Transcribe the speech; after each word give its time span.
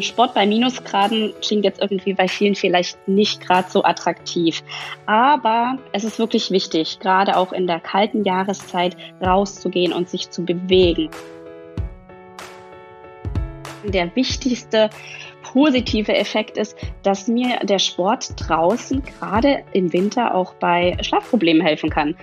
Sport 0.00 0.32
bei 0.34 0.46
Minusgraden 0.46 1.34
klingt 1.42 1.64
jetzt 1.64 1.80
irgendwie 1.80 2.14
bei 2.14 2.28
vielen 2.28 2.54
vielleicht 2.54 2.96
nicht 3.06 3.40
gerade 3.40 3.68
so 3.68 3.84
attraktiv. 3.84 4.62
Aber 5.06 5.76
es 5.92 6.04
ist 6.04 6.18
wirklich 6.18 6.50
wichtig, 6.50 7.00
gerade 7.00 7.36
auch 7.36 7.52
in 7.52 7.66
der 7.66 7.80
kalten 7.80 8.24
Jahreszeit 8.24 8.96
rauszugehen 9.20 9.92
und 9.92 10.08
sich 10.08 10.30
zu 10.30 10.44
bewegen. 10.44 11.10
Der 13.84 14.14
wichtigste 14.14 14.88
positive 15.42 16.14
Effekt 16.14 16.56
ist, 16.56 16.76
dass 17.02 17.28
mir 17.28 17.58
der 17.64 17.80
Sport 17.80 18.34
draußen 18.36 19.02
gerade 19.02 19.64
im 19.72 19.92
Winter 19.92 20.34
auch 20.34 20.54
bei 20.54 20.96
Schlafproblemen 21.02 21.62
helfen 21.62 21.90
kann. 21.90 22.16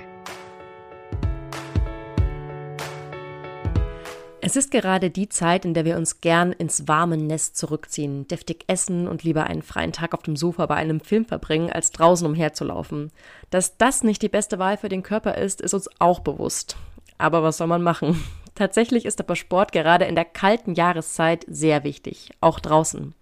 Es 4.49 4.55
ist 4.55 4.71
gerade 4.71 5.11
die 5.11 5.29
Zeit, 5.29 5.63
in 5.63 5.75
der 5.75 5.85
wir 5.85 5.95
uns 5.95 6.21
gern 6.21 6.53
ins 6.53 6.87
warme 6.87 7.17
Nest 7.17 7.55
zurückziehen, 7.55 8.27
deftig 8.27 8.63
essen 8.65 9.07
und 9.07 9.21
lieber 9.21 9.43
einen 9.43 9.61
freien 9.61 9.91
Tag 9.91 10.15
auf 10.15 10.23
dem 10.23 10.35
Sofa 10.35 10.65
bei 10.65 10.73
einem 10.73 11.01
Film 11.01 11.23
verbringen, 11.23 11.71
als 11.71 11.91
draußen 11.91 12.25
umherzulaufen. 12.25 13.11
Dass 13.51 13.77
das 13.77 14.03
nicht 14.03 14.23
die 14.23 14.27
beste 14.27 14.57
Wahl 14.57 14.77
für 14.77 14.89
den 14.89 15.03
Körper 15.03 15.35
ist, 15.35 15.61
ist 15.61 15.75
uns 15.75 15.87
auch 15.99 16.21
bewusst. 16.21 16.77
Aber 17.19 17.43
was 17.43 17.57
soll 17.57 17.67
man 17.67 17.83
machen? 17.83 18.23
Tatsächlich 18.55 19.05
ist 19.05 19.19
aber 19.19 19.35
Sport 19.35 19.71
gerade 19.71 20.05
in 20.05 20.15
der 20.15 20.25
kalten 20.25 20.73
Jahreszeit 20.73 21.45
sehr 21.47 21.83
wichtig, 21.83 22.31
auch 22.41 22.59
draußen. 22.59 23.13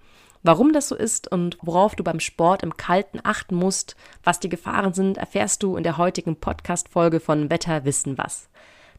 Warum 0.44 0.72
das 0.72 0.88
so 0.88 0.96
ist 0.96 1.30
und 1.30 1.58
worauf 1.62 1.96
du 1.96 2.06
beim 2.06 2.22
Sport 2.22 2.64
im 2.64 2.78
Kalten 2.78 3.20
achten 3.22 3.56
musst, 3.56 3.98
was 4.24 4.40
die 4.40 4.48
Gefahren 4.48 4.94
sind, 4.94 5.18
erfährst 5.18 5.62
du 5.62 5.76
in 5.76 5.84
der 5.84 5.98
heutigen 5.98 6.38
Podcast-Folge 6.38 7.20
von 7.20 7.50
Wetter 7.50 7.84
wissen 7.84 8.18
was. 8.18 8.48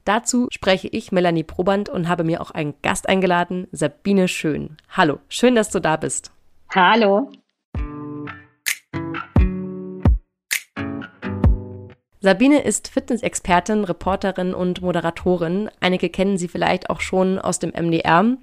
Dazu 0.09 0.49
spreche 0.51 0.89
ich 0.89 1.13
Melanie 1.13 1.43
Proband 1.43 1.91
und 1.91 2.09
habe 2.09 2.25
mir 2.25 2.41
auch 2.41 2.51
einen 2.51 2.73
Gast 2.81 3.11
eingeladen, 3.11 3.69
Sabine 3.73 4.27
Schön. 4.27 4.79
Hallo, 4.89 5.19
schön, 5.29 5.55
dass 5.55 5.69
du 5.69 5.81
da 5.81 5.99
bist. 5.99 6.33
Hallo. 6.75 7.31
Sabine 12.21 12.63
ist 12.63 12.89
Fitnessexpertin, 12.89 13.85
Reporterin 13.85 14.55
und 14.55 14.81
Moderatorin. 14.81 15.69
Einige 15.81 16.09
kennen 16.09 16.39
sie 16.39 16.49
vielleicht 16.49 16.89
auch 16.89 17.03
schon 17.03 17.39
aus 17.39 17.59
dem 17.59 17.75
MDR. 17.79 18.39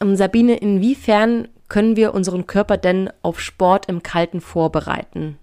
Ähm, 0.00 0.16
Sabine, 0.16 0.56
inwiefern 0.56 1.46
können 1.68 1.94
wir 1.94 2.14
unseren 2.14 2.48
Körper 2.48 2.78
denn 2.78 3.12
auf 3.22 3.38
Sport 3.38 3.86
im 3.86 4.02
Kalten 4.02 4.40
vorbereiten? 4.40 5.38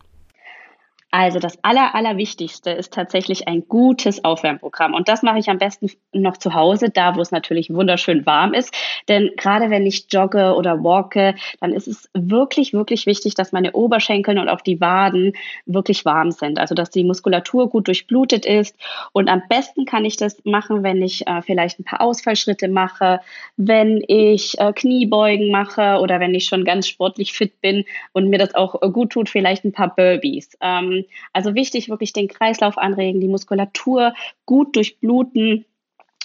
Also 1.10 1.40
das 1.40 1.58
Aller, 1.64 1.96
Allerwichtigste 1.96 2.72
ist 2.72 2.94
tatsächlich 2.94 3.48
ein 3.48 3.66
gutes 3.70 4.26
Aufwärmprogramm. 4.26 4.94
Und 4.94 5.08
das 5.08 5.24
mache 5.24 5.40
ich 5.40 5.50
am 5.50 5.58
besten 5.58 5.90
noch 6.12 6.36
zu 6.36 6.54
Hause, 6.54 6.90
da 6.90 7.16
wo 7.16 7.22
es 7.22 7.32
natürlich 7.32 7.70
wunderschön 7.74 8.26
warm 8.26 8.54
ist. 8.54 8.76
Denn 9.08 9.32
gerade 9.38 9.70
wenn 9.70 9.86
ich 9.86 10.08
jogge 10.12 10.54
oder 10.54 10.84
walke, 10.84 11.36
dann 11.62 11.72
ist 11.72 11.88
es 11.88 12.10
wirklich, 12.14 12.74
wirklich 12.74 13.06
wichtig, 13.06 13.36
dass 13.36 13.54
meine 13.54 13.72
Oberschenkel 13.72 14.38
und 14.38 14.50
auch 14.50 14.60
die 14.60 14.82
Waden 14.82 15.32
wirklich 15.66 16.04
warm 16.04 16.32
sind. 16.32 16.60
Also 16.60 16.76
dass 16.76 16.90
die 16.90 17.06
Muskulatur 17.06 17.70
gut 17.70 17.88
durchblutet 17.88 18.46
ist. 18.46 18.76
Und 19.14 19.30
am 19.30 19.42
besten 19.48 19.86
kann 19.86 20.04
ich 20.04 20.18
das 20.18 20.44
machen, 20.44 20.84
wenn 20.84 21.02
ich 21.02 21.26
äh, 21.26 21.42
vielleicht 21.42 21.80
ein 21.80 21.86
paar 21.86 22.02
Ausfallschritte 22.02 22.68
mache, 22.68 23.22
wenn 23.56 24.04
ich 24.10 24.60
äh, 24.60 24.74
Kniebeugen 24.74 25.52
mache 25.52 26.00
oder 26.02 26.20
wenn 26.20 26.36
ich 26.36 26.46
schon 26.46 26.66
ganz 26.66 26.86
sportlich 26.90 27.32
fit 27.32 27.62
bin 27.62 27.86
und 28.12 28.30
mir 28.30 28.40
das 28.40 28.56
auch 28.56 28.82
äh, 28.82 28.90
gut 28.90 29.12
tut, 29.12 29.30
vielleicht 29.30 29.64
ein 29.64 29.72
paar 29.72 29.96
Burpees. 29.96 30.58
Ähm, 30.60 30.98
also 31.34 31.56
wichtig, 31.56 31.90
wirklich 31.90 32.14
den 32.14 32.28
Kreislauf 32.28 32.78
anregen, 32.78 33.22
die 33.22 33.28
Muskulatur 33.28 34.14
gut 34.46 34.76
durchbluten. 34.76 35.66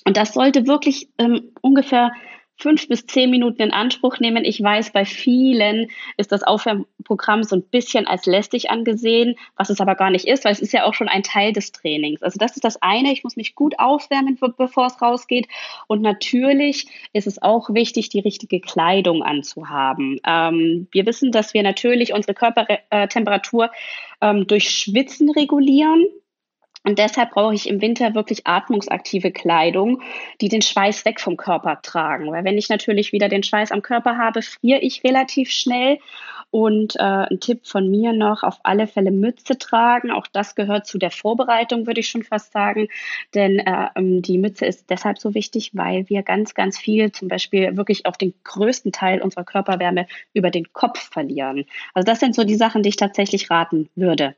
Und 0.04 0.16
das 0.16 0.34
sollte 0.34 0.66
wirklich 0.66 1.08
ähm, 1.18 1.52
ungefähr 1.60 2.12
fünf 2.56 2.88
bis 2.88 3.06
zehn 3.06 3.30
Minuten 3.30 3.62
in 3.62 3.72
Anspruch 3.72 4.18
nehmen. 4.18 4.44
Ich 4.44 4.62
weiß, 4.62 4.92
bei 4.92 5.04
vielen 5.04 5.88
ist 6.16 6.32
das 6.32 6.42
Aufwärmprogramm 6.42 7.42
so 7.42 7.56
ein 7.56 7.62
bisschen 7.62 8.06
als 8.06 8.26
lästig 8.26 8.70
angesehen, 8.70 9.36
was 9.56 9.70
es 9.70 9.80
aber 9.80 9.94
gar 9.94 10.10
nicht 10.10 10.26
ist, 10.26 10.44
weil 10.44 10.52
es 10.52 10.60
ist 10.60 10.72
ja 10.72 10.84
auch 10.84 10.94
schon 10.94 11.08
ein 11.08 11.22
Teil 11.22 11.52
des 11.52 11.72
Trainings. 11.72 12.22
Also 12.22 12.38
das 12.38 12.52
ist 12.52 12.64
das 12.64 12.80
eine. 12.80 13.12
Ich 13.12 13.24
muss 13.24 13.36
mich 13.36 13.54
gut 13.54 13.78
aufwärmen, 13.78 14.38
bevor 14.56 14.86
es 14.86 15.02
rausgeht. 15.02 15.48
Und 15.88 16.02
natürlich 16.02 16.86
ist 17.12 17.26
es 17.26 17.42
auch 17.42 17.70
wichtig, 17.70 18.10
die 18.10 18.20
richtige 18.20 18.60
Kleidung 18.60 19.22
anzuhaben. 19.22 20.20
Ähm, 20.26 20.86
wir 20.92 21.06
wissen, 21.06 21.32
dass 21.32 21.54
wir 21.54 21.62
natürlich 21.62 22.12
unsere 22.12 22.34
Körpertemperatur 22.34 23.70
ähm, 24.20 24.46
durch 24.46 24.70
Schwitzen 24.70 25.30
regulieren. 25.30 26.06
Und 26.84 26.98
deshalb 26.98 27.30
brauche 27.30 27.54
ich 27.54 27.68
im 27.68 27.80
Winter 27.80 28.14
wirklich 28.14 28.46
atmungsaktive 28.46 29.30
Kleidung, 29.30 30.02
die 30.40 30.48
den 30.48 30.62
Schweiß 30.62 31.04
weg 31.04 31.20
vom 31.20 31.36
Körper 31.36 31.80
tragen. 31.80 32.32
Weil 32.32 32.44
wenn 32.44 32.58
ich 32.58 32.68
natürlich 32.68 33.12
wieder 33.12 33.28
den 33.28 33.44
Schweiß 33.44 33.70
am 33.70 33.82
Körper 33.82 34.18
habe, 34.18 34.42
friere 34.42 34.80
ich 34.80 35.04
relativ 35.04 35.50
schnell. 35.50 35.98
Und 36.50 36.96
äh, 36.96 37.02
ein 37.02 37.40
Tipp 37.40 37.66
von 37.66 37.90
mir 37.90 38.12
noch, 38.12 38.42
auf 38.42 38.58
alle 38.62 38.86
Fälle 38.86 39.10
Mütze 39.10 39.56
tragen. 39.56 40.10
Auch 40.10 40.26
das 40.26 40.54
gehört 40.54 40.86
zu 40.86 40.98
der 40.98 41.10
Vorbereitung, 41.10 41.86
würde 41.86 42.00
ich 42.00 42.10
schon 42.10 42.24
fast 42.24 42.52
sagen. 42.52 42.88
Denn 43.34 43.58
äh, 43.60 43.88
ähm, 43.94 44.20
die 44.20 44.36
Mütze 44.36 44.66
ist 44.66 44.90
deshalb 44.90 45.18
so 45.18 45.34
wichtig, 45.34 45.70
weil 45.72 46.08
wir 46.10 46.22
ganz, 46.22 46.52
ganz 46.54 46.78
viel, 46.78 47.10
zum 47.12 47.28
Beispiel 47.28 47.76
wirklich 47.78 48.04
auch 48.04 48.16
den 48.16 48.34
größten 48.44 48.92
Teil 48.92 49.22
unserer 49.22 49.44
Körperwärme 49.44 50.06
über 50.34 50.50
den 50.50 50.72
Kopf 50.74 51.10
verlieren. 51.10 51.64
Also 51.94 52.04
das 52.04 52.20
sind 52.20 52.34
so 52.34 52.44
die 52.44 52.56
Sachen, 52.56 52.82
die 52.82 52.90
ich 52.90 52.96
tatsächlich 52.96 53.50
raten 53.50 53.88
würde. 53.94 54.34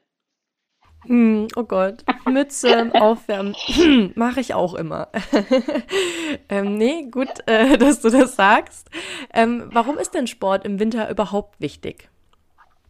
Hm, 1.07 1.49
oh 1.57 1.65
Gott, 1.65 2.05
Mütze 2.27 2.91
aufwärmen, 3.01 3.55
mache 4.15 4.41
ich 4.41 4.55
auch 4.55 4.75
immer. 4.75 5.09
ähm, 6.49 6.77
nee, 6.77 7.07
gut, 7.11 7.29
äh, 7.47 7.77
dass 7.79 8.01
du 8.01 8.11
das 8.11 8.37
sagst. 8.37 8.91
Ähm, 9.33 9.69
warum 9.73 9.99
ist 9.99 10.15
denn 10.15 10.27
Sport 10.27 10.65
im 10.65 10.79
Winter 10.81 11.11
überhaupt 11.11 11.61
wichtig? 11.61 12.09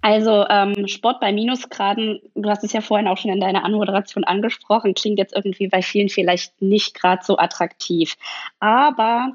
Also 0.01 0.45
ähm, 0.51 0.87
Sport 0.87 1.19
bei 1.21 1.33
Minusgraden, 1.33 2.21
du 2.35 2.51
hast 2.51 2.63
es 2.63 2.75
ja 2.75 2.83
vorhin 2.83 3.09
auch 3.09 3.17
schon 3.17 3.31
in 3.31 3.41
deiner 3.41 3.65
Anmoderation 3.65 4.23
angesprochen, 4.23 4.93
klingt 4.93 5.19
jetzt 5.19 5.35
irgendwie 5.35 5.69
bei 5.69 5.81
vielen 5.81 6.11
vielleicht 6.11 6.61
nicht 6.61 6.95
gerade 6.95 7.25
so 7.25 7.39
attraktiv. 7.39 8.15
Aber 8.61 9.33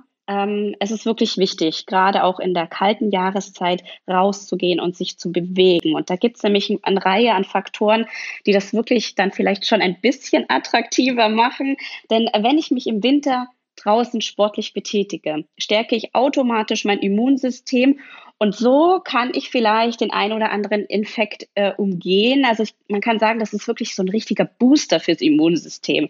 es 0.79 0.91
ist 0.91 1.07
wirklich 1.07 1.37
wichtig, 1.37 1.87
gerade 1.87 2.23
auch 2.23 2.39
in 2.39 2.53
der 2.53 2.67
kalten 2.67 3.09
Jahreszeit 3.09 3.83
rauszugehen 4.07 4.79
und 4.79 4.95
sich 4.95 5.17
zu 5.17 5.31
bewegen. 5.31 5.95
Und 5.95 6.11
da 6.11 6.17
gibt 6.17 6.37
es 6.37 6.43
nämlich 6.43 6.77
eine 6.83 7.03
Reihe 7.03 7.33
an 7.33 7.45
Faktoren, 7.45 8.05
die 8.45 8.51
das 8.51 8.71
wirklich 8.71 9.15
dann 9.15 9.31
vielleicht 9.31 9.65
schon 9.65 9.81
ein 9.81 9.99
bisschen 9.99 10.45
attraktiver 10.47 11.29
machen. 11.29 11.77
Denn 12.11 12.29
wenn 12.37 12.59
ich 12.59 12.69
mich 12.69 12.85
im 12.85 13.01
Winter 13.01 13.47
draußen 13.77 14.21
sportlich 14.21 14.73
betätige, 14.73 15.45
stärke 15.57 15.95
ich 15.95 16.13
automatisch 16.13 16.85
mein 16.85 16.99
Immunsystem 16.99 17.99
und 18.37 18.55
so 18.55 19.01
kann 19.03 19.31
ich 19.33 19.49
vielleicht 19.49 19.99
den 19.99 20.11
einen 20.11 20.33
oder 20.33 20.51
anderen 20.51 20.85
Infekt 20.85 21.47
äh, 21.55 21.73
umgehen. 21.73 22.45
Also 22.45 22.63
ich, 22.63 22.73
man 22.87 23.01
kann 23.01 23.19
sagen, 23.19 23.39
das 23.39 23.53
ist 23.53 23.67
wirklich 23.67 23.95
so 23.95 24.01
ein 24.01 24.09
richtiger 24.09 24.45
Booster 24.45 25.01
fürs 25.01 25.19
Immunsystem. 25.19 26.09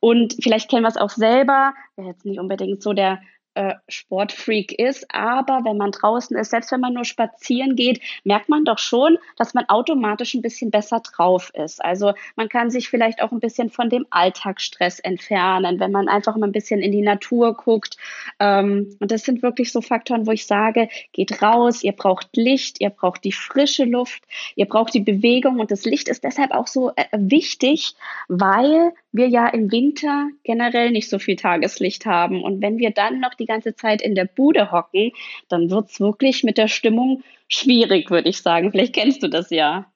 Und 0.00 0.36
vielleicht 0.40 0.70
kennen 0.70 0.84
wir 0.84 0.88
es 0.88 0.96
auch 0.96 1.10
selber, 1.10 1.74
wäre 1.96 2.08
jetzt 2.08 2.24
nicht 2.24 2.40
unbedingt 2.40 2.82
so 2.82 2.94
der 2.94 3.20
äh, 3.56 3.74
Sportfreak 3.88 4.78
ist. 4.78 5.06
Aber 5.12 5.62
wenn 5.64 5.76
man 5.76 5.90
draußen 5.90 6.36
ist, 6.36 6.50
selbst 6.50 6.70
wenn 6.72 6.80
man 6.80 6.92
nur 6.92 7.04
spazieren 7.04 7.74
geht, 7.74 8.00
merkt 8.24 8.48
man 8.48 8.64
doch 8.64 8.78
schon, 8.78 9.18
dass 9.36 9.54
man 9.54 9.68
automatisch 9.68 10.34
ein 10.34 10.42
bisschen 10.42 10.70
besser 10.70 11.00
drauf 11.00 11.50
ist. 11.54 11.84
Also 11.84 12.12
man 12.36 12.48
kann 12.48 12.70
sich 12.70 12.88
vielleicht 12.88 13.22
auch 13.22 13.32
ein 13.32 13.40
bisschen 13.40 13.70
von 13.70 13.88
dem 13.88 14.06
Alltagsstress 14.10 15.00
entfernen, 15.00 15.80
wenn 15.80 15.90
man 15.90 16.08
einfach 16.08 16.36
mal 16.36 16.46
ein 16.46 16.52
bisschen 16.52 16.80
in 16.80 16.92
die 16.92 17.02
Natur 17.02 17.54
guckt. 17.56 17.96
Ähm, 18.38 18.96
und 19.00 19.10
das 19.10 19.24
sind 19.24 19.42
wirklich 19.42 19.72
so 19.72 19.80
Faktoren, 19.80 20.26
wo 20.26 20.32
ich 20.32 20.46
sage, 20.46 20.88
geht 21.12 21.42
raus, 21.42 21.82
ihr 21.82 21.92
braucht 21.92 22.36
Licht, 22.36 22.80
ihr 22.80 22.90
braucht 22.90 23.24
die 23.24 23.32
frische 23.32 23.84
Luft, 23.84 24.22
ihr 24.54 24.66
braucht 24.66 24.92
die 24.92 25.00
Bewegung 25.00 25.60
und 25.60 25.70
das 25.70 25.84
Licht 25.84 26.08
ist 26.08 26.24
deshalb 26.24 26.50
auch 26.50 26.66
so 26.66 26.90
äh, 26.96 27.04
wichtig, 27.12 27.94
weil 28.28 28.92
wir 29.16 29.28
ja 29.28 29.48
im 29.48 29.70
Winter 29.72 30.28
generell 30.44 30.90
nicht 30.90 31.08
so 31.08 31.18
viel 31.18 31.36
Tageslicht 31.36 32.06
haben. 32.06 32.42
Und 32.42 32.62
wenn 32.62 32.78
wir 32.78 32.90
dann 32.90 33.20
noch 33.20 33.34
die 33.34 33.46
ganze 33.46 33.74
Zeit 33.74 34.02
in 34.02 34.14
der 34.14 34.24
Bude 34.24 34.70
hocken, 34.72 35.12
dann 35.48 35.70
wird 35.70 35.90
es 35.90 36.00
wirklich 36.00 36.44
mit 36.44 36.58
der 36.58 36.68
Stimmung 36.68 37.22
schwierig, 37.48 38.10
würde 38.10 38.28
ich 38.28 38.42
sagen. 38.42 38.70
Vielleicht 38.70 38.94
kennst 38.94 39.22
du 39.22 39.28
das 39.28 39.50
ja. 39.50 39.86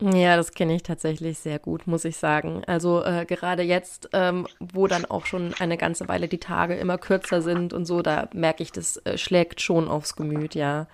Ja, 0.00 0.36
das 0.36 0.52
kenne 0.52 0.74
ich 0.74 0.82
tatsächlich 0.82 1.38
sehr 1.38 1.60
gut, 1.60 1.86
muss 1.86 2.04
ich 2.04 2.16
sagen. 2.16 2.64
Also 2.66 3.04
äh, 3.04 3.24
gerade 3.24 3.62
jetzt, 3.62 4.08
ähm, 4.12 4.48
wo 4.58 4.88
dann 4.88 5.04
auch 5.04 5.26
schon 5.26 5.54
eine 5.60 5.76
ganze 5.76 6.08
Weile 6.08 6.26
die 6.26 6.38
Tage 6.38 6.74
immer 6.74 6.98
kürzer 6.98 7.40
sind 7.40 7.72
und 7.72 7.84
so, 7.84 8.02
da 8.02 8.28
merke 8.32 8.64
ich, 8.64 8.72
das 8.72 8.96
äh, 9.04 9.16
schlägt 9.16 9.60
schon 9.60 9.86
aufs 9.86 10.16
Gemüt, 10.16 10.56
ja. 10.56 10.88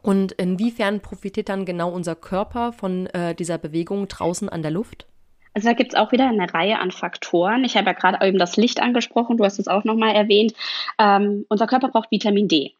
Und 0.00 0.32
inwiefern 0.32 1.00
profitiert 1.00 1.50
dann 1.50 1.66
genau 1.66 1.90
unser 1.90 2.14
Körper 2.14 2.72
von 2.72 3.06
äh, 3.08 3.34
dieser 3.34 3.58
Bewegung 3.58 4.08
draußen 4.08 4.48
an 4.48 4.62
der 4.62 4.70
Luft? 4.70 5.06
Also 5.54 5.68
da 5.68 5.74
gibt 5.74 5.94
es 5.94 5.98
auch 5.98 6.12
wieder 6.12 6.28
eine 6.28 6.52
Reihe 6.52 6.78
an 6.80 6.90
Faktoren. 6.90 7.64
Ich 7.64 7.76
habe 7.76 7.86
ja 7.86 7.92
gerade 7.92 8.26
eben 8.26 8.38
das 8.38 8.56
Licht 8.56 8.82
angesprochen, 8.82 9.36
du 9.36 9.44
hast 9.44 9.58
es 9.58 9.68
auch 9.68 9.84
nochmal 9.84 10.14
erwähnt. 10.14 10.52
Ähm, 10.98 11.46
unser 11.48 11.66
Körper 11.66 11.88
braucht 11.88 12.10
Vitamin 12.10 12.48
D. 12.48 12.74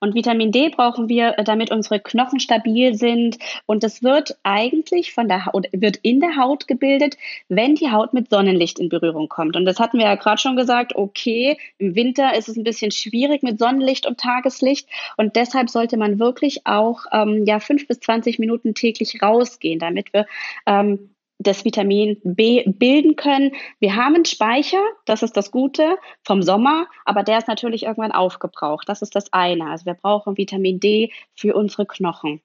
Und 0.00 0.14
Vitamin 0.14 0.52
D 0.52 0.68
brauchen 0.68 1.08
wir, 1.08 1.38
äh, 1.38 1.44
damit 1.44 1.70
unsere 1.70 1.98
Knochen 1.98 2.40
stabil 2.40 2.94
sind. 2.94 3.38
Und 3.64 3.82
das 3.82 4.02
wird 4.02 4.36
eigentlich 4.42 5.14
von 5.14 5.28
der 5.28 5.46
Haut, 5.46 5.68
wird 5.72 5.96
in 6.02 6.20
der 6.20 6.36
Haut 6.36 6.68
gebildet, 6.68 7.16
wenn 7.48 7.74
die 7.74 7.90
Haut 7.90 8.12
mit 8.12 8.28
Sonnenlicht 8.28 8.78
in 8.78 8.90
Berührung 8.90 9.30
kommt. 9.30 9.56
Und 9.56 9.64
das 9.64 9.80
hatten 9.80 9.98
wir 9.98 10.04
ja 10.04 10.16
gerade 10.16 10.38
schon 10.38 10.56
gesagt. 10.56 10.94
Okay, 10.94 11.56
im 11.78 11.94
Winter 11.94 12.36
ist 12.36 12.50
es 12.50 12.56
ein 12.56 12.64
bisschen 12.64 12.90
schwierig 12.90 13.42
mit 13.42 13.58
Sonnenlicht 13.58 14.06
und 14.06 14.20
Tageslicht. 14.20 14.86
Und 15.16 15.36
deshalb 15.36 15.70
sollte 15.70 15.96
man 15.96 16.18
wirklich 16.18 16.66
auch 16.66 17.06
ähm, 17.10 17.44
ja 17.46 17.58
fünf 17.58 17.88
bis 17.88 18.00
zwanzig 18.00 18.38
Minuten 18.38 18.74
täglich 18.74 19.22
rausgehen, 19.22 19.78
damit 19.78 20.12
wir 20.12 20.26
ähm, 20.66 21.10
das 21.38 21.64
Vitamin 21.64 22.20
B 22.24 22.64
bilden 22.66 23.16
können. 23.16 23.52
Wir 23.78 23.96
haben 23.96 24.16
einen 24.16 24.24
Speicher, 24.24 24.82
das 25.06 25.22
ist 25.22 25.36
das 25.36 25.50
Gute 25.50 25.96
vom 26.24 26.42
Sommer, 26.42 26.86
aber 27.04 27.22
der 27.22 27.38
ist 27.38 27.48
natürlich 27.48 27.84
irgendwann 27.84 28.12
aufgebraucht. 28.12 28.88
Das 28.88 29.02
ist 29.02 29.14
das 29.14 29.32
eine. 29.32 29.70
Also 29.70 29.86
wir 29.86 29.94
brauchen 29.94 30.36
Vitamin 30.36 30.80
D 30.80 31.12
für 31.34 31.54
unsere 31.54 31.86
Knochen. 31.86 32.40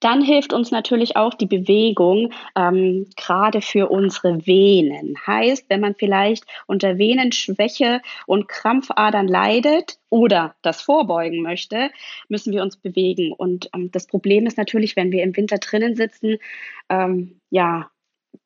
Dann 0.00 0.22
hilft 0.22 0.52
uns 0.52 0.70
natürlich 0.70 1.16
auch 1.16 1.34
die 1.34 1.46
Bewegung, 1.46 2.32
ähm, 2.56 3.06
gerade 3.16 3.62
für 3.62 3.90
unsere 3.90 4.46
Venen. 4.46 5.16
Heißt, 5.26 5.70
wenn 5.70 5.80
man 5.80 5.94
vielleicht 5.94 6.44
unter 6.66 6.98
Venenschwäche 6.98 8.02
und 8.26 8.48
Krampfadern 8.48 9.28
leidet 9.28 9.98
oder 10.10 10.56
das 10.62 10.82
vorbeugen 10.82 11.42
möchte, 11.42 11.90
müssen 12.28 12.52
wir 12.52 12.62
uns 12.62 12.76
bewegen. 12.76 13.32
Und 13.32 13.70
ähm, 13.74 13.90
das 13.92 14.06
Problem 14.06 14.46
ist 14.46 14.58
natürlich, 14.58 14.96
wenn 14.96 15.12
wir 15.12 15.22
im 15.22 15.36
Winter 15.36 15.58
drinnen 15.58 15.96
sitzen, 15.96 16.36
ähm, 16.90 17.40
ja, 17.50 17.90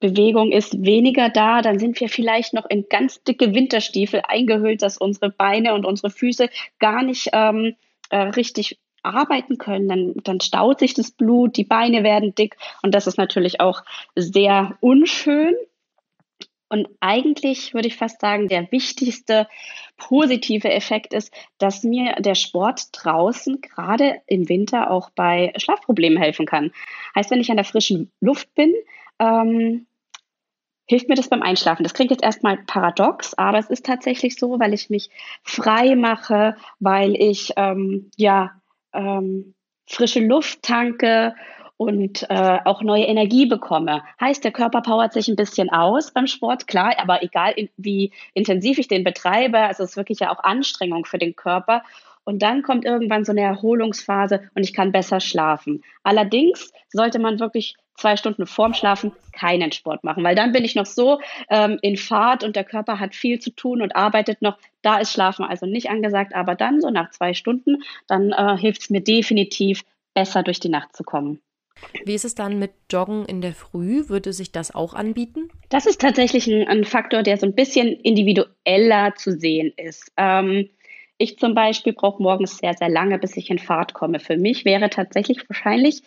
Bewegung 0.00 0.52
ist 0.52 0.84
weniger 0.84 1.28
da, 1.28 1.62
dann 1.62 1.78
sind 1.78 1.98
wir 1.98 2.08
vielleicht 2.08 2.54
noch 2.54 2.66
in 2.68 2.86
ganz 2.88 3.24
dicke 3.24 3.54
Winterstiefel 3.54 4.22
eingehüllt, 4.28 4.82
dass 4.82 4.98
unsere 4.98 5.30
Beine 5.30 5.74
und 5.74 5.84
unsere 5.84 6.10
Füße 6.10 6.50
gar 6.78 7.02
nicht 7.02 7.30
ähm, 7.32 7.74
äh, 8.10 8.18
richtig 8.18 8.78
arbeiten 9.14 9.58
können, 9.58 9.88
dann, 9.88 10.14
dann 10.24 10.40
staut 10.40 10.80
sich 10.80 10.94
das 10.94 11.10
Blut, 11.10 11.56
die 11.56 11.64
Beine 11.64 12.02
werden 12.02 12.34
dick 12.34 12.56
und 12.82 12.94
das 12.94 13.06
ist 13.06 13.18
natürlich 13.18 13.60
auch 13.60 13.82
sehr 14.14 14.76
unschön. 14.80 15.54
Und 16.70 16.88
eigentlich 17.00 17.72
würde 17.72 17.88
ich 17.88 17.96
fast 17.96 18.20
sagen, 18.20 18.48
der 18.48 18.70
wichtigste 18.70 19.48
positive 19.96 20.70
Effekt 20.70 21.14
ist, 21.14 21.32
dass 21.56 21.82
mir 21.82 22.16
der 22.18 22.34
Sport 22.34 22.88
draußen 22.92 23.60
gerade 23.62 24.20
im 24.26 24.48
Winter 24.50 24.90
auch 24.90 25.10
bei 25.10 25.52
Schlafproblemen 25.56 26.18
helfen 26.18 26.44
kann. 26.44 26.72
Heißt, 27.16 27.30
wenn 27.30 27.40
ich 27.40 27.50
an 27.50 27.56
der 27.56 27.64
frischen 27.64 28.10
Luft 28.20 28.54
bin, 28.54 28.74
ähm, 29.18 29.86
hilft 30.88 31.08
mir 31.08 31.14
das 31.14 31.28
beim 31.28 31.42
Einschlafen. 31.42 31.82
Das 31.82 31.94
klingt 31.94 32.10
jetzt 32.10 32.24
erstmal 32.24 32.58
paradox, 32.66 33.34
aber 33.34 33.58
es 33.58 33.70
ist 33.70 33.86
tatsächlich 33.86 34.36
so, 34.36 34.58
weil 34.58 34.72
ich 34.72 34.90
mich 34.90 35.10
frei 35.42 35.94
mache, 35.94 36.56
weil 36.80 37.14
ich 37.14 37.52
ähm, 37.56 38.10
ja 38.16 38.52
ähm, 38.92 39.54
frische 39.86 40.20
Luft 40.20 40.62
tanke 40.62 41.34
und 41.76 42.28
äh, 42.28 42.58
auch 42.64 42.82
neue 42.82 43.04
Energie 43.04 43.46
bekomme. 43.46 44.02
Heißt, 44.20 44.42
der 44.42 44.50
Körper 44.50 44.82
powert 44.82 45.12
sich 45.12 45.28
ein 45.28 45.36
bisschen 45.36 45.70
aus 45.70 46.10
beim 46.10 46.26
Sport, 46.26 46.66
klar, 46.66 46.94
aber 46.98 47.22
egal 47.22 47.52
in, 47.52 47.70
wie 47.76 48.12
intensiv 48.34 48.78
ich 48.78 48.88
den 48.88 49.04
betreibe, 49.04 49.58
also 49.58 49.84
es 49.84 49.90
ist 49.90 49.96
wirklich 49.96 50.18
ja 50.18 50.32
auch 50.32 50.42
Anstrengung 50.42 51.04
für 51.04 51.18
den 51.18 51.36
Körper. 51.36 51.82
Und 52.28 52.42
dann 52.42 52.62
kommt 52.62 52.84
irgendwann 52.84 53.24
so 53.24 53.32
eine 53.32 53.40
Erholungsphase 53.40 54.50
und 54.54 54.62
ich 54.62 54.74
kann 54.74 54.92
besser 54.92 55.18
schlafen. 55.18 55.82
Allerdings 56.02 56.74
sollte 56.90 57.18
man 57.18 57.40
wirklich 57.40 57.74
zwei 57.94 58.18
Stunden 58.18 58.46
vorm 58.46 58.74
Schlafen 58.74 59.12
keinen 59.32 59.72
Sport 59.72 60.04
machen, 60.04 60.22
weil 60.24 60.34
dann 60.34 60.52
bin 60.52 60.62
ich 60.62 60.74
noch 60.74 60.84
so 60.84 61.22
ähm, 61.48 61.78
in 61.80 61.96
Fahrt 61.96 62.44
und 62.44 62.54
der 62.54 62.64
Körper 62.64 63.00
hat 63.00 63.14
viel 63.14 63.38
zu 63.38 63.48
tun 63.48 63.80
und 63.80 63.96
arbeitet 63.96 64.42
noch. 64.42 64.58
Da 64.82 64.98
ist 64.98 65.10
Schlafen 65.10 65.42
also 65.42 65.64
nicht 65.64 65.88
angesagt, 65.88 66.34
aber 66.34 66.54
dann 66.54 66.82
so 66.82 66.90
nach 66.90 67.08
zwei 67.12 67.32
Stunden, 67.32 67.82
dann 68.08 68.32
äh, 68.32 68.58
hilft 68.58 68.82
es 68.82 68.90
mir 68.90 69.00
definitiv 69.00 69.82
besser 70.12 70.42
durch 70.42 70.60
die 70.60 70.68
Nacht 70.68 70.94
zu 70.94 71.04
kommen. 71.04 71.40
Wie 72.04 72.14
ist 72.14 72.26
es 72.26 72.34
dann 72.34 72.58
mit 72.58 72.72
Joggen 72.90 73.24
in 73.24 73.40
der 73.40 73.54
Früh? 73.54 74.10
Würde 74.10 74.34
sich 74.34 74.52
das 74.52 74.74
auch 74.74 74.92
anbieten? 74.92 75.48
Das 75.70 75.86
ist 75.86 76.00
tatsächlich 76.00 76.46
ein, 76.46 76.68
ein 76.68 76.84
Faktor, 76.84 77.22
der 77.22 77.38
so 77.38 77.46
ein 77.46 77.54
bisschen 77.54 77.88
individueller 77.88 79.14
zu 79.16 79.32
sehen 79.32 79.72
ist. 79.78 80.12
Ähm, 80.18 80.68
ich 81.18 81.38
zum 81.38 81.54
Beispiel 81.54 81.92
brauche 81.92 82.22
morgens 82.22 82.58
sehr, 82.58 82.74
sehr 82.74 82.88
lange, 82.88 83.18
bis 83.18 83.36
ich 83.36 83.50
in 83.50 83.58
Fahrt 83.58 83.92
komme. 83.92 84.20
Für 84.20 84.36
mich 84.36 84.64
wäre 84.64 84.88
tatsächlich 84.88 85.48
wahrscheinlich 85.48 86.02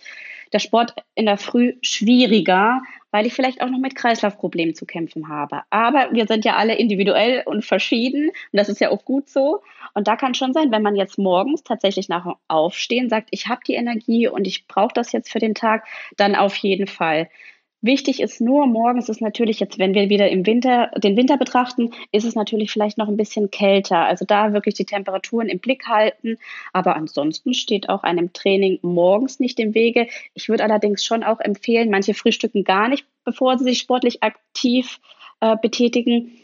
der 0.53 0.59
Sport 0.59 0.95
in 1.15 1.25
der 1.25 1.37
Früh 1.37 1.73
schwieriger, 1.81 2.81
weil 3.11 3.25
ich 3.25 3.33
vielleicht 3.33 3.61
auch 3.61 3.69
noch 3.69 3.79
mit 3.79 3.95
Kreislaufproblemen 3.95 4.73
zu 4.73 4.85
kämpfen 4.85 5.27
habe. 5.27 5.61
Aber 5.69 6.09
wir 6.11 6.27
sind 6.27 6.45
ja 6.45 6.55
alle 6.55 6.75
individuell 6.75 7.43
und 7.45 7.65
verschieden 7.65 8.27
und 8.29 8.57
das 8.57 8.69
ist 8.69 8.79
ja 8.79 8.89
auch 8.89 9.05
gut 9.05 9.29
so. 9.29 9.61
Und 9.93 10.07
da 10.07 10.15
kann 10.15 10.33
schon 10.33 10.53
sein, 10.53 10.71
wenn 10.71 10.81
man 10.81 10.95
jetzt 10.95 11.17
morgens 11.17 11.63
tatsächlich 11.63 12.09
nach 12.09 12.23
dem 12.23 12.33
Aufstehen 12.47 13.09
sagt, 13.09 13.29
ich 13.31 13.47
habe 13.47 13.61
die 13.67 13.73
Energie 13.73 14.27
und 14.27 14.47
ich 14.47 14.67
brauche 14.67 14.93
das 14.93 15.11
jetzt 15.11 15.31
für 15.31 15.39
den 15.39 15.55
Tag, 15.55 15.85
dann 16.17 16.35
auf 16.35 16.55
jeden 16.57 16.87
Fall. 16.87 17.29
Wichtig 17.83 18.22
ist 18.22 18.42
nur, 18.42 18.68
morgens 18.68 19.10
ist 19.10 19.22
natürlich 19.22 19.60
jetzt, 19.60 19.80
wenn 19.80 19.95
wir 19.95 20.07
wieder 20.10 20.30
im 20.30 20.45
Winter, 20.45 20.92
den 20.98 21.18
Winter 21.18 21.38
betrachten, 21.38 21.92
ist 22.12 22.25
es 22.25 22.36
natürlich 22.36 22.72
vielleicht 22.72 23.00
noch 23.00 23.07
ein 23.07 23.18
bisschen 23.18 23.50
kälter. 23.50 23.98
Also 23.98 24.24
da 24.24 24.54
wirklich 24.54 24.75
die 24.75 24.86
Temperaturen 24.86 25.50
im 25.50 25.57
Blick 25.57 25.88
halten. 25.88 26.38
Aber 26.74 26.95
ansonsten 26.95 27.56
steht 27.56 27.89
auch 27.89 28.04
einem 28.04 28.33
Training 28.33 28.78
morgens 28.83 29.39
nicht 29.39 29.60
im 29.60 29.74
Wege. 29.74 30.07
Ich 30.36 30.48
würde 30.48 30.63
allerdings 30.63 31.04
schon 31.04 31.24
auch 31.24 31.39
empfehlen, 31.39 31.89
manche 31.89 32.13
frühstücken 32.13 32.63
gar 32.63 32.88
nicht, 32.88 33.06
bevor 33.25 33.57
sie 33.57 33.63
sich 33.63 33.80
sportlich 33.80 34.22
aktiv 34.22 35.00
äh, 35.39 35.56
betätigen 35.60 36.38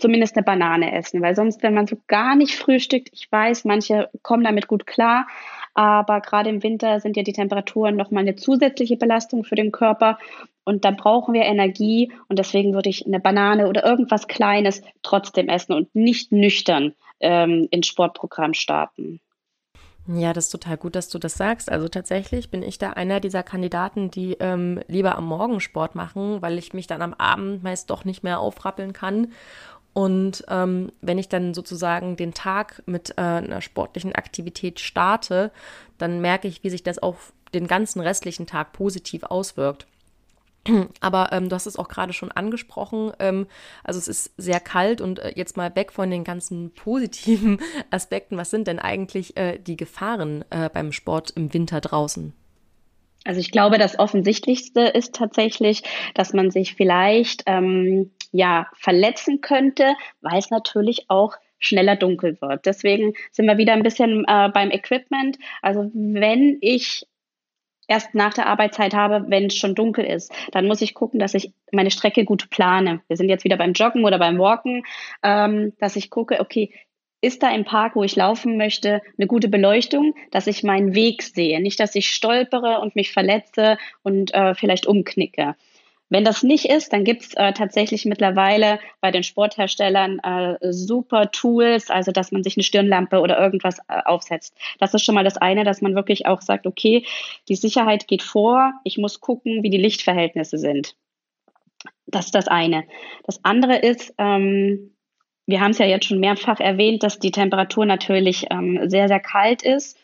zumindest 0.00 0.36
eine 0.36 0.44
Banane 0.44 0.92
essen, 0.92 1.20
weil 1.20 1.36
sonst, 1.36 1.62
wenn 1.62 1.74
man 1.74 1.86
so 1.86 1.96
gar 2.08 2.34
nicht 2.34 2.56
frühstückt, 2.56 3.10
ich 3.12 3.30
weiß, 3.30 3.64
manche 3.64 4.08
kommen 4.22 4.44
damit 4.44 4.66
gut 4.66 4.86
klar, 4.86 5.26
aber 5.74 6.20
gerade 6.20 6.50
im 6.50 6.62
Winter 6.62 7.00
sind 7.00 7.16
ja 7.16 7.22
die 7.22 7.32
Temperaturen 7.32 7.96
nochmal 7.96 8.22
eine 8.22 8.34
zusätzliche 8.34 8.96
Belastung 8.96 9.44
für 9.44 9.54
den 9.54 9.72
Körper 9.72 10.18
und 10.64 10.84
dann 10.84 10.96
brauchen 10.96 11.34
wir 11.34 11.42
Energie 11.42 12.12
und 12.28 12.38
deswegen 12.38 12.74
würde 12.74 12.88
ich 12.90 13.06
eine 13.06 13.20
Banane 13.20 13.68
oder 13.68 13.84
irgendwas 13.84 14.28
Kleines 14.28 14.82
trotzdem 15.02 15.48
essen 15.48 15.72
und 15.72 15.94
nicht 15.94 16.32
nüchtern 16.32 16.94
ähm, 17.20 17.68
ins 17.70 17.86
Sportprogramm 17.86 18.54
starten. 18.54 19.20
Ja, 20.06 20.32
das 20.32 20.46
ist 20.46 20.50
total 20.50 20.76
gut, 20.76 20.96
dass 20.96 21.08
du 21.08 21.18
das 21.18 21.34
sagst. 21.34 21.70
Also 21.70 21.88
tatsächlich 21.88 22.50
bin 22.50 22.62
ich 22.62 22.78
da 22.78 22.90
einer 22.90 23.20
dieser 23.20 23.42
Kandidaten, 23.42 24.10
die 24.10 24.32
ähm, 24.40 24.80
lieber 24.88 25.16
am 25.16 25.26
Morgen 25.26 25.60
Sport 25.60 25.94
machen, 25.94 26.42
weil 26.42 26.58
ich 26.58 26.72
mich 26.72 26.86
dann 26.86 27.02
am 27.02 27.14
Abend 27.14 27.62
meist 27.62 27.90
doch 27.90 28.04
nicht 28.04 28.22
mehr 28.22 28.40
aufrappeln 28.40 28.92
kann. 28.92 29.32
Und 29.92 30.44
ähm, 30.48 30.92
wenn 31.00 31.18
ich 31.18 31.28
dann 31.28 31.52
sozusagen 31.52 32.16
den 32.16 32.32
Tag 32.32 32.82
mit 32.86 33.10
äh, 33.18 33.22
einer 33.22 33.60
sportlichen 33.60 34.14
Aktivität 34.14 34.80
starte, 34.80 35.50
dann 35.98 36.20
merke 36.20 36.48
ich, 36.48 36.64
wie 36.64 36.70
sich 36.70 36.82
das 36.82 36.98
auf 36.98 37.32
den 37.52 37.66
ganzen 37.66 38.00
restlichen 38.00 38.46
Tag 38.46 38.72
positiv 38.72 39.24
auswirkt. 39.24 39.86
Aber 41.00 41.32
ähm, 41.32 41.48
du 41.48 41.54
hast 41.54 41.66
es 41.66 41.76
auch 41.76 41.88
gerade 41.88 42.12
schon 42.12 42.32
angesprochen. 42.32 43.12
Ähm, 43.18 43.46
also 43.84 43.98
es 43.98 44.08
ist 44.08 44.34
sehr 44.36 44.60
kalt 44.60 45.00
und 45.00 45.18
äh, 45.18 45.32
jetzt 45.34 45.56
mal 45.56 45.74
weg 45.76 45.92
von 45.92 46.10
den 46.10 46.24
ganzen 46.24 46.72
positiven 46.74 47.60
Aspekten. 47.90 48.36
Was 48.36 48.50
sind 48.50 48.66
denn 48.66 48.78
eigentlich 48.78 49.36
äh, 49.36 49.58
die 49.58 49.76
Gefahren 49.76 50.44
äh, 50.50 50.68
beim 50.72 50.92
Sport 50.92 51.30
im 51.36 51.52
Winter 51.52 51.80
draußen? 51.80 52.32
Also 53.24 53.40
ich 53.40 53.50
glaube, 53.50 53.78
das 53.78 53.98
Offensichtlichste 53.98 54.80
ist 54.80 55.14
tatsächlich, 55.14 55.82
dass 56.14 56.32
man 56.32 56.50
sich 56.50 56.74
vielleicht 56.74 57.42
ähm, 57.46 58.12
ja 58.32 58.66
verletzen 58.74 59.40
könnte, 59.40 59.94
weil 60.22 60.38
es 60.38 60.50
natürlich 60.50 61.06
auch 61.08 61.34
schneller 61.58 61.96
dunkel 61.96 62.40
wird. 62.40 62.64
Deswegen 62.64 63.12
sind 63.30 63.46
wir 63.46 63.58
wieder 63.58 63.74
ein 63.74 63.82
bisschen 63.82 64.24
äh, 64.26 64.48
beim 64.48 64.70
Equipment. 64.70 65.38
Also 65.60 65.90
wenn 65.92 66.56
ich 66.62 67.06
erst 67.90 68.14
nach 68.14 68.32
der 68.32 68.46
Arbeitszeit 68.46 68.94
habe, 68.94 69.24
wenn 69.28 69.46
es 69.46 69.56
schon 69.56 69.74
dunkel 69.74 70.04
ist. 70.04 70.32
Dann 70.52 70.66
muss 70.66 70.80
ich 70.80 70.94
gucken, 70.94 71.18
dass 71.18 71.34
ich 71.34 71.52
meine 71.72 71.90
Strecke 71.90 72.24
gut 72.24 72.48
plane. 72.48 73.00
Wir 73.08 73.16
sind 73.16 73.28
jetzt 73.28 73.44
wieder 73.44 73.56
beim 73.56 73.72
Joggen 73.72 74.04
oder 74.04 74.18
beim 74.18 74.38
Walken, 74.38 74.84
ähm, 75.24 75.72
dass 75.80 75.96
ich 75.96 76.08
gucke, 76.08 76.40
okay, 76.40 76.72
ist 77.20 77.42
da 77.42 77.50
im 77.50 77.64
Park, 77.64 77.96
wo 77.96 78.04
ich 78.04 78.14
laufen 78.16 78.56
möchte, 78.56 79.02
eine 79.18 79.26
gute 79.26 79.48
Beleuchtung, 79.48 80.14
dass 80.30 80.46
ich 80.46 80.62
meinen 80.62 80.94
Weg 80.94 81.22
sehe. 81.22 81.60
Nicht, 81.60 81.80
dass 81.80 81.94
ich 81.96 82.08
stolpere 82.08 82.80
und 82.80 82.94
mich 82.94 83.12
verletze 83.12 83.76
und 84.02 84.32
äh, 84.32 84.54
vielleicht 84.54 84.86
umknicke. 84.86 85.56
Wenn 86.10 86.24
das 86.24 86.42
nicht 86.42 86.64
ist, 86.64 86.92
dann 86.92 87.04
gibt's 87.04 87.34
äh, 87.34 87.52
tatsächlich 87.52 88.04
mittlerweile 88.04 88.80
bei 89.00 89.12
den 89.12 89.22
Sportherstellern 89.22 90.18
äh, 90.18 90.72
super 90.72 91.30
Tools, 91.30 91.88
also 91.88 92.10
dass 92.10 92.32
man 92.32 92.42
sich 92.42 92.56
eine 92.56 92.64
Stirnlampe 92.64 93.20
oder 93.20 93.38
irgendwas 93.38 93.78
äh, 93.88 94.02
aufsetzt. 94.04 94.56
Das 94.80 94.92
ist 94.92 95.04
schon 95.04 95.14
mal 95.14 95.24
das 95.24 95.36
eine, 95.36 95.62
dass 95.62 95.80
man 95.80 95.94
wirklich 95.94 96.26
auch 96.26 96.42
sagt, 96.42 96.66
okay, 96.66 97.06
die 97.48 97.54
Sicherheit 97.54 98.08
geht 98.08 98.22
vor, 98.22 98.72
ich 98.82 98.98
muss 98.98 99.20
gucken, 99.20 99.62
wie 99.62 99.70
die 99.70 99.78
Lichtverhältnisse 99.78 100.58
sind. 100.58 100.96
Das 102.06 102.26
ist 102.26 102.34
das 102.34 102.48
eine. 102.48 102.84
Das 103.24 103.44
andere 103.44 103.78
ist, 103.78 104.12
ähm, 104.18 104.96
wir 105.46 105.60
haben 105.60 105.70
es 105.70 105.78
ja 105.78 105.86
jetzt 105.86 106.06
schon 106.06 106.18
mehrfach 106.18 106.58
erwähnt, 106.58 107.04
dass 107.04 107.20
die 107.20 107.30
Temperatur 107.30 107.86
natürlich 107.86 108.46
ähm, 108.50 108.90
sehr, 108.90 109.06
sehr 109.06 109.20
kalt 109.20 109.62
ist. 109.62 109.96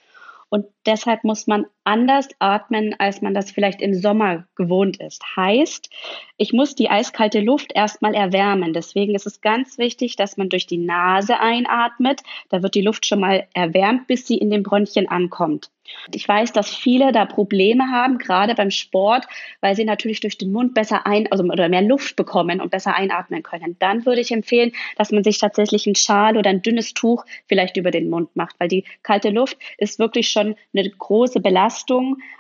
Und 0.51 0.67
deshalb 0.87 1.25
muss 1.25 1.49
man 1.49 1.67
anders 1.87 2.29
atmen, 2.39 2.95
als 2.99 3.23
man 3.23 3.33
das 3.33 3.51
vielleicht 3.51 3.81
im 3.81 3.95
Sommer 3.95 4.47
gewohnt 4.57 4.99
ist. 4.99 5.23
Heißt, 5.37 5.91
ich 6.37 6.53
muss 6.53 6.75
die 6.75 6.91
eiskalte 6.91 7.41
Luft 7.41 7.73
erstmal 7.75 8.15
erwärmen. 8.15 8.73
Deswegen 8.73 9.15
ist 9.15 9.27
es 9.27 9.41
ganz 9.41 9.79
wichtig, 9.79 10.17
dass 10.17 10.37
man 10.37 10.49
durch 10.49 10.67
die 10.67 10.79
Nase 10.79 11.41
einatmet. 11.41 12.21
Da 12.51 12.63
wird 12.63 12.75
die 12.75 12.83
Luft 12.83 13.07
schon 13.07 13.21
mal 13.21 13.47
erwärmt, 13.55 14.07
bis 14.07 14.27
sie 14.27 14.37
in 14.37 14.51
den 14.51 14.63
Bronchien 14.63 15.09
ankommt. 15.09 15.71
Ich 16.13 16.27
weiß, 16.27 16.53
dass 16.53 16.75
viele 16.75 17.13
da 17.13 17.27
Probleme 17.27 17.91
haben, 17.93 18.19
gerade 18.19 18.55
beim 18.55 18.73
Sport, 18.73 19.27
weil 19.61 19.77
sie 19.77 19.85
natürlich 19.85 20.19
durch 20.19 20.37
den 20.37 20.51
Mund 20.51 20.75
besser 20.75 21.07
ein, 21.07 21.31
also 21.31 21.45
oder 21.45 21.69
mehr 21.69 21.83
Luft 21.83 22.17
bekommen 22.17 22.61
und 22.61 22.73
besser 22.73 22.97
einatmen 22.97 23.45
können. 23.45 23.77
Dann 23.79 24.05
würde 24.05 24.21
ich 24.21 24.33
empfehlen, 24.33 24.73
dass 24.97 25.13
man 25.13 25.23
sich 25.23 25.39
tatsächlich 25.39 25.87
einen 25.87 25.95
Schal 25.95 26.37
oder 26.37 26.51
ein 26.51 26.63
dünnes 26.63 26.93
Tuch 26.93 27.25
vielleicht 27.47 27.77
über 27.77 27.93
den 27.93 28.11
Mund 28.11 28.35
macht, 28.35 28.57
weil 28.59 28.69
die 28.69 28.85
kalte 29.05 29.31
Luft 29.31 29.59
ist 29.79 30.01
wirklich 30.01 30.29
schon 30.29 30.57
eine 30.75 30.91
große 30.91 31.41
Belastung 31.41 31.76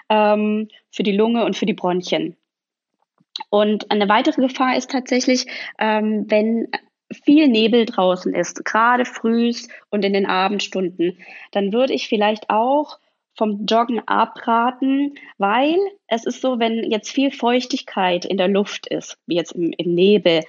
ähm, 0.08 0.68
für 0.90 1.02
die 1.02 1.16
Lunge 1.16 1.44
und 1.44 1.56
für 1.56 1.66
die 1.66 1.74
Bronchien. 1.74 2.36
Und 3.50 3.90
eine 3.90 4.08
weitere 4.08 4.42
Gefahr 4.42 4.76
ist 4.76 4.90
tatsächlich, 4.90 5.46
ähm, 5.78 6.24
wenn 6.28 6.68
viel 7.24 7.48
Nebel 7.48 7.86
draußen 7.86 8.34
ist, 8.34 8.64
gerade 8.64 9.04
früh 9.04 9.52
und 9.90 10.04
in 10.04 10.12
den 10.12 10.26
Abendstunden, 10.26 11.18
dann 11.52 11.72
würde 11.72 11.92
ich 11.92 12.08
vielleicht 12.08 12.50
auch 12.50 12.98
vom 13.36 13.66
Joggen 13.66 14.00
abraten, 14.06 15.14
weil 15.38 15.76
es 16.08 16.24
ist 16.24 16.40
so, 16.40 16.58
wenn 16.58 16.90
jetzt 16.90 17.10
viel 17.10 17.30
Feuchtigkeit 17.30 18.24
in 18.24 18.38
der 18.38 18.48
Luft 18.48 18.86
ist, 18.86 19.18
wie 19.26 19.36
jetzt 19.36 19.52
im, 19.52 19.72
im 19.76 19.94
Nebel, 19.94 20.42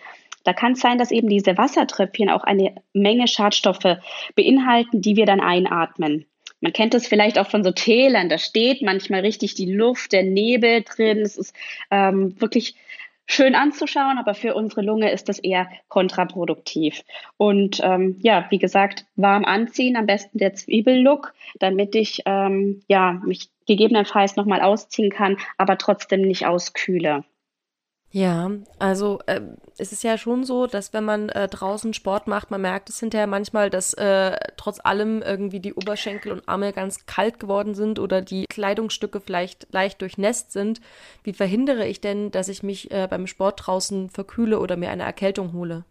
da 0.46 0.54
kann 0.54 0.72
es 0.72 0.80
sein, 0.80 0.98
dass 0.98 1.12
eben 1.12 1.28
diese 1.28 1.58
Wassertröpfchen 1.58 2.30
auch 2.30 2.46
eine 2.46 2.76
Menge 2.94 3.28
Schadstoffe 3.28 3.98
beinhalten, 4.36 5.02
die 5.02 5.18
wir 5.18 5.26
dann 5.26 5.42
einatmen. 5.42 6.26
Man 6.62 6.74
kennt 6.74 6.94
es 6.94 7.08
vielleicht 7.08 7.38
auch 7.38 7.50
von 7.50 7.64
so 7.64 7.72
Tälern, 7.72 8.30
da 8.30 8.38
steht 8.38 8.82
manchmal 8.82 9.22
richtig 9.22 9.54
die 9.54 9.72
Luft, 9.72 10.12
der 10.12 10.24
Nebel 10.24 10.84
drin. 10.84 11.20
Es 11.20 11.38
ist 11.38 11.56
ähm, 11.92 12.40
wirklich 12.42 12.76
schön 13.28 13.56
anzuschauen, 13.56 14.18
aber 14.18 14.34
für 14.34 14.56
unsere 14.56 14.82
Lunge 14.82 15.12
ist 15.12 15.30
das 15.30 15.38
eher 15.38 15.70
kontraproduktiv. 15.90 17.04
Und 17.36 17.82
ähm, 17.84 18.18
ja, 18.22 18.48
wie 18.50 18.58
gesagt, 18.58 19.06
warm 19.16 19.46
anziehen, 19.46 19.98
am 19.98 20.06
besten 20.06 20.40
der 20.40 20.54
Zwiebellook, 20.54 21.34
damit 21.60 21.94
ich 21.94 22.22
ähm, 22.26 22.82
ja 22.88 23.22
mich 23.26 23.50
gegebenenfalls 23.68 24.38
nochmal 24.38 24.62
ausziehen 24.62 25.12
kann, 25.12 25.38
aber 25.58 25.78
trotzdem 25.78 26.22
nicht 26.22 26.46
auskühle. 26.46 27.24
Ja, 28.18 28.50
also 28.80 29.20
äh, 29.28 29.42
es 29.78 29.92
ist 29.92 30.04
ja 30.04 30.18
schon 30.18 30.44
so, 30.44 30.66
dass 30.66 30.92
wenn 30.92 31.04
man 31.04 31.30
äh, 31.30 31.48
draußen 31.48 31.94
Sport 31.94 32.26
macht, 32.26 32.50
man 32.50 32.62
merkt 32.62 32.90
es 32.90 33.00
hinterher 33.00 33.28
manchmal, 33.28 33.70
dass 33.70 33.94
äh, 33.94 34.36
trotz 34.58 34.80
allem 34.84 35.22
irgendwie 35.22 35.60
die 35.60 35.76
Oberschenkel 35.76 36.32
und 36.32 36.50
Arme 36.50 36.74
ganz 36.74 37.06
kalt 37.06 37.40
geworden 37.40 37.76
sind 37.76 38.00
oder 38.00 38.24
die 38.24 38.46
Kleidungsstücke 38.50 39.22
vielleicht 39.22 39.72
leicht 39.72 40.02
durchnässt 40.02 40.52
sind. 40.52 40.82
Wie 41.22 41.34
verhindere 41.34 41.88
ich 41.88 42.02
denn, 42.02 42.32
dass 42.32 42.50
ich 42.50 42.64
mich 42.64 42.90
äh, 42.90 43.08
beim 43.08 43.28
Sport 43.28 43.68
draußen 43.68 44.10
verkühle 44.10 44.60
oder 44.62 44.78
mir 44.78 44.90
eine 44.90 45.04
Erkältung 45.04 45.54
hole? 45.54 45.86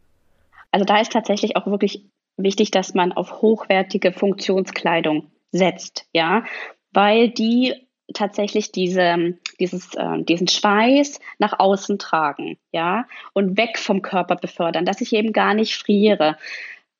Also 0.72 0.84
da 0.84 1.00
ist 1.00 1.12
tatsächlich 1.12 1.54
auch 1.54 1.68
wirklich 1.68 2.10
wichtig, 2.36 2.72
dass 2.72 2.92
man 2.92 3.12
auf 3.12 3.40
hochwertige 3.40 4.12
Funktionskleidung 4.12 5.30
setzt, 5.52 6.08
ja, 6.12 6.42
weil 6.90 7.30
die 7.30 7.85
tatsächlich 8.14 8.72
diese, 8.72 9.34
dieses, 9.58 9.94
äh, 9.94 10.22
diesen 10.22 10.48
Schweiß 10.48 11.20
nach 11.38 11.58
außen 11.58 11.98
tragen, 11.98 12.56
ja, 12.72 13.06
und 13.32 13.56
weg 13.56 13.78
vom 13.78 14.02
Körper 14.02 14.36
befördern, 14.36 14.84
dass 14.84 15.00
ich 15.00 15.12
eben 15.12 15.32
gar 15.32 15.54
nicht 15.54 15.76
friere. 15.76 16.36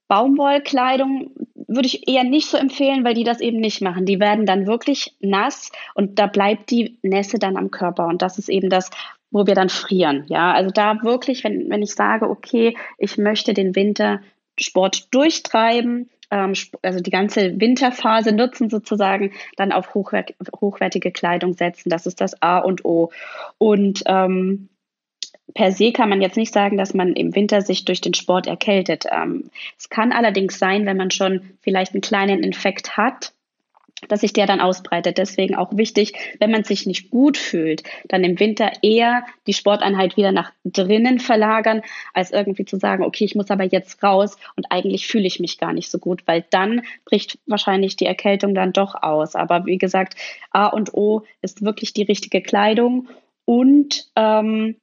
Baumwollkleidung 0.09 1.31
würde 1.55 1.87
ich 1.87 2.09
eher 2.09 2.25
nicht 2.25 2.49
so 2.49 2.57
empfehlen, 2.57 3.05
weil 3.05 3.15
die 3.15 3.25
das 3.25 3.41
eben 3.41 3.59
nicht 3.59 3.81
machen. 3.83 4.07
Die 4.07 4.21
werden 4.21 4.47
dann 4.47 4.67
wirklich 4.67 5.15
nass 5.21 5.73
und 5.95 6.19
da 6.19 6.27
bleibt 6.27 6.71
die 6.71 6.99
Nässe 7.03 7.39
dann 7.39 7.57
am 7.57 7.71
Körper 7.71 8.07
und 8.07 8.23
das 8.23 8.39
ist 8.39 8.49
eben 8.49 8.71
das, 8.71 8.91
wo 9.31 9.47
wir 9.47 9.55
dann 9.55 9.69
frieren. 9.69 10.25
Ja, 10.29 10.53
also 10.53 10.71
da 10.71 11.03
wirklich, 11.03 11.43
wenn, 11.45 11.69
wenn 11.71 11.83
ich 11.83 11.95
sage, 11.95 12.29
okay, 12.31 12.77
ich 12.99 13.19
möchte 13.19 13.53
den 13.53 13.75
Wintersport 13.75 15.13
durchtreiben, 15.13 15.89
ähm, 15.93 16.09
also 16.31 17.01
die 17.01 17.11
ganze 17.11 17.61
Winterphase 17.61 18.33
nutzen 18.33 18.71
sozusagen, 18.71 19.33
dann 19.57 19.73
auf 19.73 19.95
hochwert 19.95 20.35
hochwertige 20.61 21.13
Kleidung 21.13 21.53
setzen. 21.53 21.91
Das 21.91 22.07
ist 22.07 22.21
das 22.21 22.41
A 22.43 22.59
und 22.59 22.85
O. 22.85 23.11
Und 23.59 24.03
ähm, 24.07 24.69
per 25.55 25.73
se 25.73 25.93
kann 25.93 26.09
man 26.09 26.21
jetzt 26.21 26.37
nicht 26.37 26.53
sagen, 26.53 26.77
dass 26.77 26.95
man 26.95 27.15
im 27.15 27.35
Winter 27.35 27.63
sich 27.63 27.85
durch 27.85 28.01
den 28.01 28.15
Sport 28.15 28.47
erkältet. 28.47 29.05
Ähm, 29.11 29.51
es 29.79 29.89
kann 29.89 30.13
allerdings 30.13 30.59
sein, 30.59 30.87
wenn 30.87 30.97
man 30.97 31.11
schon 31.11 31.43
vielleicht 31.61 31.95
einen 31.95 32.01
kleinen 32.01 32.43
Infekt 32.43 32.97
hat, 32.97 33.33
dass 34.09 34.21
sich 34.21 34.33
der 34.33 34.47
dann 34.47 34.61
ausbreitet. 34.61 35.19
Deswegen 35.19 35.55
auch 35.55 35.77
wichtig, 35.77 36.13
wenn 36.39 36.51
man 36.51 36.65
sich 36.65 36.87
nicht 36.87 37.11
gut 37.11 37.37
fühlt, 37.37 37.83
dann 38.09 38.25
im 38.25 38.39
Winter 38.39 38.73
eher 38.83 39.25
die 39.47 39.53
Sporteinheit 39.53 40.17
wieder 40.17 40.33
nach 40.33 40.53
drinnen 40.65 41.19
verlagern, 41.19 41.83
als 42.15 42.31
irgendwie 42.31 42.65
zu 42.65 42.77
sagen, 42.77 43.05
okay, 43.05 43.25
ich 43.25 43.35
muss 43.35 43.51
aber 43.51 43.65
jetzt 43.65 44.03
raus 44.03 44.37
und 44.57 44.67
eigentlich 44.71 45.07
fühle 45.07 45.27
ich 45.27 45.41
mich 45.41 45.59
gar 45.59 45.73
nicht 45.73 45.91
so 45.91 45.99
gut, 45.99 46.23
weil 46.27 46.45
dann 46.51 46.83
bricht 47.05 47.39
wahrscheinlich 47.47 47.97
die 47.97 48.07
Erkältung 48.07 48.55
dann 48.55 48.73
doch 48.73 48.95
aus. 48.95 49.35
Aber 49.35 49.67
wie 49.67 49.79
gesagt, 49.79 50.17
A 50.51 50.67
und 50.67 50.95
O 50.95 51.23
ist 51.43 51.63
wirklich 51.63 51.93
die 51.93 52.03
richtige 52.03 52.43
Kleidung 52.43 53.09
und 53.45 54.07
ähm, 54.17 54.77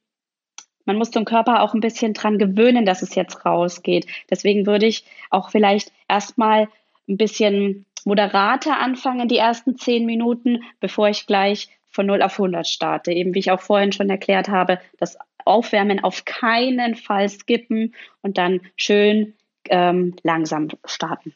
man 0.86 0.96
muss 0.96 1.10
den 1.10 1.24
Körper 1.24 1.62
auch 1.62 1.74
ein 1.74 1.80
bisschen 1.80 2.12
dran 2.12 2.38
gewöhnen, 2.38 2.84
dass 2.84 3.02
es 3.02 3.14
jetzt 3.14 3.44
rausgeht. 3.46 4.06
Deswegen 4.30 4.66
würde 4.66 4.86
ich 4.86 5.04
auch 5.30 5.50
vielleicht 5.50 5.92
erstmal 6.08 6.68
ein 7.08 7.16
bisschen 7.16 7.86
moderater 8.04 8.78
anfangen, 8.78 9.28
die 9.28 9.38
ersten 9.38 9.76
zehn 9.76 10.06
Minuten, 10.06 10.62
bevor 10.80 11.08
ich 11.08 11.26
gleich 11.26 11.68
von 11.90 12.06
0 12.06 12.22
auf 12.22 12.32
100 12.32 12.66
starte. 12.66 13.12
Eben 13.12 13.34
wie 13.34 13.38
ich 13.38 13.50
auch 13.50 13.60
vorhin 13.60 13.92
schon 13.92 14.10
erklärt 14.10 14.48
habe, 14.48 14.80
das 14.98 15.16
Aufwärmen 15.44 16.02
auf 16.02 16.24
keinen 16.24 16.94
Fall 16.94 17.28
skippen 17.28 17.94
und 18.22 18.38
dann 18.38 18.60
schön 18.76 19.34
ähm, 19.68 20.16
langsam 20.22 20.68
starten. 20.84 21.34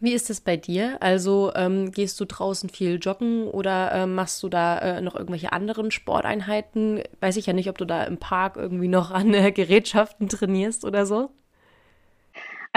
Wie 0.00 0.12
ist 0.12 0.30
es 0.30 0.40
bei 0.40 0.56
dir? 0.56 0.98
Also 1.00 1.52
ähm, 1.56 1.90
gehst 1.90 2.20
du 2.20 2.24
draußen 2.24 2.68
viel 2.68 3.00
joggen 3.02 3.48
oder 3.48 3.90
äh, 3.90 4.06
machst 4.06 4.42
du 4.44 4.48
da 4.48 4.78
äh, 4.78 5.00
noch 5.00 5.16
irgendwelche 5.16 5.52
anderen 5.52 5.90
Sporteinheiten? 5.90 7.02
Weiß 7.20 7.36
ich 7.36 7.46
ja 7.46 7.52
nicht, 7.52 7.68
ob 7.68 7.78
du 7.78 7.84
da 7.84 8.04
im 8.04 8.18
Park 8.18 8.56
irgendwie 8.56 8.86
noch 8.86 9.10
an 9.10 9.34
äh, 9.34 9.50
Gerätschaften 9.50 10.28
trainierst 10.28 10.84
oder 10.84 11.04
so. 11.04 11.30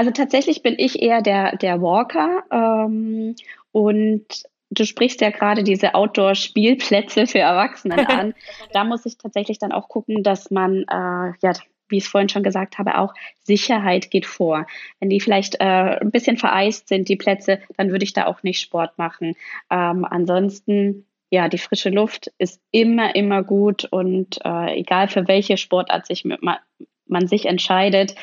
Also 0.01 0.09
tatsächlich 0.09 0.63
bin 0.63 0.73
ich 0.79 0.99
eher 0.99 1.21
der, 1.21 1.57
der 1.57 1.79
Walker 1.79 2.41
ähm, 2.49 3.35
und 3.71 4.25
du 4.71 4.83
sprichst 4.83 5.21
ja 5.21 5.29
gerade 5.29 5.63
diese 5.63 5.93
Outdoor-Spielplätze 5.93 7.27
für 7.27 7.37
Erwachsenen 7.37 7.99
an. 8.07 8.33
da 8.73 8.83
muss 8.83 9.05
ich 9.05 9.19
tatsächlich 9.19 9.59
dann 9.59 9.71
auch 9.71 9.89
gucken, 9.89 10.23
dass 10.23 10.49
man, 10.49 10.85
äh, 10.89 11.33
ja, 11.43 11.53
wie 11.87 11.97
ich 11.97 12.05
es 12.05 12.09
vorhin 12.09 12.29
schon 12.29 12.41
gesagt 12.41 12.79
habe, 12.79 12.97
auch 12.97 13.13
Sicherheit 13.43 14.09
geht 14.09 14.25
vor. 14.25 14.65
Wenn 14.99 15.11
die 15.11 15.19
vielleicht 15.19 15.61
äh, 15.61 15.99
ein 16.01 16.09
bisschen 16.09 16.37
vereist 16.37 16.87
sind, 16.87 17.07
die 17.07 17.15
Plätze, 17.15 17.59
dann 17.77 17.91
würde 17.91 18.03
ich 18.03 18.13
da 18.13 18.25
auch 18.25 18.41
nicht 18.41 18.59
Sport 18.59 18.97
machen. 18.97 19.35
Ähm, 19.69 20.03
ansonsten 20.03 21.05
ja, 21.29 21.47
die 21.47 21.59
frische 21.59 21.91
Luft 21.91 22.33
ist 22.39 22.59
immer, 22.71 23.13
immer 23.15 23.43
gut 23.43 23.85
und 23.85 24.39
äh, 24.43 24.79
egal 24.79 25.09
für 25.09 25.27
welche 25.27 25.57
Sportart 25.57 26.07
sich 26.07 26.25
man, 26.25 26.57
man 27.05 27.27
sich 27.27 27.45
entscheidet, 27.45 28.15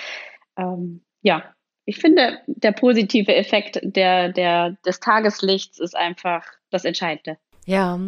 ähm, 0.56 1.02
ja, 1.22 1.54
ich 1.88 1.96
finde, 1.96 2.38
der 2.46 2.72
positive 2.72 3.34
Effekt 3.34 3.80
der, 3.82 4.28
der, 4.28 4.76
des 4.84 5.00
Tageslichts 5.00 5.80
ist 5.80 5.96
einfach 5.96 6.44
das 6.68 6.84
Entscheidende. 6.84 7.38
Ja, 7.64 7.98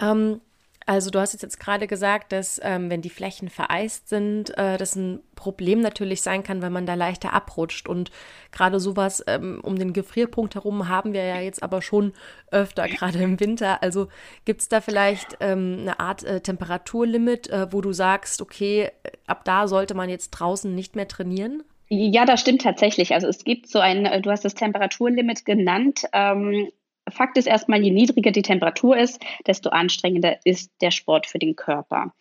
ähm, 0.00 0.40
also 0.84 1.10
du 1.10 1.20
hast 1.20 1.40
jetzt 1.40 1.60
gerade 1.60 1.86
gesagt, 1.86 2.32
dass 2.32 2.60
ähm, 2.64 2.90
wenn 2.90 3.02
die 3.02 3.10
Flächen 3.10 3.50
vereist 3.50 4.08
sind, 4.08 4.58
äh, 4.58 4.78
das 4.78 4.96
ein 4.96 5.20
Problem 5.36 5.80
natürlich 5.80 6.22
sein 6.22 6.42
kann, 6.42 6.60
wenn 6.60 6.72
man 6.72 6.86
da 6.86 6.94
leichter 6.94 7.32
abrutscht. 7.32 7.88
Und 7.88 8.10
gerade 8.50 8.80
sowas 8.80 9.22
ähm, 9.28 9.60
um 9.62 9.78
den 9.78 9.92
Gefrierpunkt 9.92 10.56
herum 10.56 10.88
haben 10.88 11.12
wir 11.12 11.22
ja 11.22 11.38
jetzt 11.38 11.62
aber 11.62 11.82
schon 11.82 12.14
öfter, 12.50 12.88
gerade 12.88 13.22
im 13.22 13.38
Winter. 13.38 13.80
Also 13.80 14.08
gibt 14.44 14.60
es 14.62 14.68
da 14.68 14.80
vielleicht 14.80 15.36
ähm, 15.38 15.76
eine 15.82 16.00
Art 16.00 16.24
äh, 16.24 16.40
Temperaturlimit, 16.40 17.48
äh, 17.48 17.72
wo 17.72 17.80
du 17.80 17.92
sagst, 17.92 18.42
okay, 18.42 18.90
ab 19.28 19.44
da 19.44 19.68
sollte 19.68 19.94
man 19.94 20.10
jetzt 20.10 20.30
draußen 20.30 20.74
nicht 20.74 20.96
mehr 20.96 21.06
trainieren? 21.06 21.62
Ja, 21.88 22.24
das 22.24 22.40
stimmt 22.40 22.62
tatsächlich. 22.62 23.12
Also 23.14 23.28
es 23.28 23.44
gibt 23.44 23.68
so 23.68 23.78
ein, 23.78 24.06
äh, 24.06 24.20
du 24.20 24.30
hast 24.30 24.44
das 24.44 24.54
Temperaturlimit 24.54 25.44
genannt. 25.44 26.04
Ähm, 26.12 26.70
Fakt 27.10 27.36
ist 27.36 27.46
erstmal, 27.46 27.82
je 27.82 27.90
niedriger 27.90 28.30
die 28.30 28.42
Temperatur 28.42 28.96
ist, 28.96 29.22
desto 29.46 29.68
anstrengender 29.68 30.38
ist 30.44 30.72
der 30.80 30.90
Sport 30.90 31.26
für 31.26 31.38
den 31.38 31.54
Körper. 31.54 32.14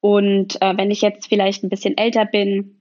Und 0.00 0.60
äh, 0.62 0.76
wenn 0.76 0.90
ich 0.90 1.02
jetzt 1.02 1.28
vielleicht 1.28 1.62
ein 1.62 1.68
bisschen 1.68 1.98
älter 1.98 2.24
bin 2.24 2.80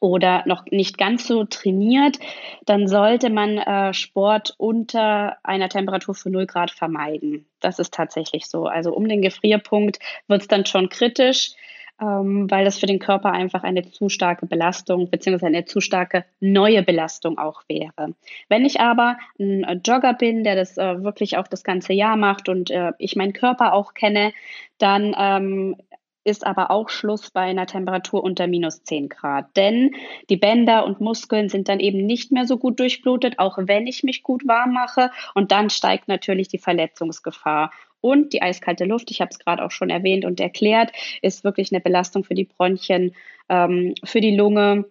oder 0.00 0.42
noch 0.46 0.64
nicht 0.66 0.98
ganz 0.98 1.26
so 1.26 1.44
trainiert, 1.44 2.18
dann 2.66 2.88
sollte 2.88 3.30
man 3.30 3.58
äh, 3.58 3.94
Sport 3.94 4.54
unter 4.58 5.36
einer 5.44 5.68
Temperatur 5.68 6.14
von 6.14 6.32
0 6.32 6.46
Grad 6.46 6.72
vermeiden. 6.72 7.46
Das 7.60 7.78
ist 7.78 7.94
tatsächlich 7.94 8.46
so. 8.46 8.66
Also 8.66 8.92
um 8.92 9.08
den 9.08 9.22
Gefrierpunkt 9.22 9.98
wird 10.26 10.42
es 10.42 10.48
dann 10.48 10.66
schon 10.66 10.88
kritisch. 10.88 11.52
Ähm, 12.00 12.50
weil 12.50 12.64
das 12.64 12.78
für 12.78 12.86
den 12.86 12.98
Körper 12.98 13.32
einfach 13.32 13.62
eine 13.62 13.82
zu 13.82 14.08
starke 14.08 14.46
Belastung 14.46 15.10
beziehungsweise 15.10 15.46
eine 15.46 15.64
zu 15.64 15.80
starke 15.80 16.24
neue 16.40 16.82
Belastung 16.82 17.38
auch 17.38 17.62
wäre. 17.68 18.14
Wenn 18.48 18.64
ich 18.64 18.80
aber 18.80 19.16
ein 19.38 19.82
Jogger 19.84 20.14
bin, 20.14 20.44
der 20.44 20.56
das 20.56 20.78
äh, 20.78 21.02
wirklich 21.02 21.36
auch 21.36 21.48
das 21.48 21.64
ganze 21.64 21.92
Jahr 21.92 22.16
macht 22.16 22.48
und 22.48 22.70
äh, 22.70 22.92
ich 22.98 23.16
meinen 23.16 23.32
Körper 23.32 23.72
auch 23.72 23.94
kenne, 23.94 24.32
dann 24.78 25.14
ähm, 25.18 25.76
ist 26.24 26.46
aber 26.46 26.70
auch 26.70 26.88
Schluss 26.88 27.30
bei 27.30 27.42
einer 27.42 27.66
Temperatur 27.66 28.22
unter 28.22 28.46
minus 28.46 28.82
10 28.82 29.08
Grad. 29.08 29.56
Denn 29.56 29.92
die 30.28 30.36
Bänder 30.36 30.84
und 30.84 31.00
Muskeln 31.00 31.48
sind 31.48 31.68
dann 31.68 31.80
eben 31.80 32.04
nicht 32.04 32.32
mehr 32.32 32.46
so 32.46 32.58
gut 32.58 32.78
durchblutet, 32.78 33.38
auch 33.38 33.58
wenn 33.58 33.86
ich 33.86 34.02
mich 34.02 34.22
gut 34.22 34.46
warm 34.46 34.72
mache. 34.72 35.10
Und 35.34 35.52
dann 35.52 35.70
steigt 35.70 36.08
natürlich 36.08 36.48
die 36.48 36.58
Verletzungsgefahr. 36.58 37.70
Und 38.00 38.32
die 38.32 38.42
eiskalte 38.42 38.84
Luft, 38.84 39.10
ich 39.10 39.20
habe 39.20 39.30
es 39.30 39.38
gerade 39.38 39.64
auch 39.64 39.70
schon 39.70 39.90
erwähnt 39.90 40.24
und 40.24 40.40
erklärt, 40.40 40.92
ist 41.20 41.44
wirklich 41.44 41.72
eine 41.72 41.80
Belastung 41.80 42.24
für 42.24 42.34
die 42.34 42.44
Bronchien, 42.44 43.14
ähm, 43.48 43.94
für 44.04 44.20
die 44.20 44.34
Lunge. 44.34 44.86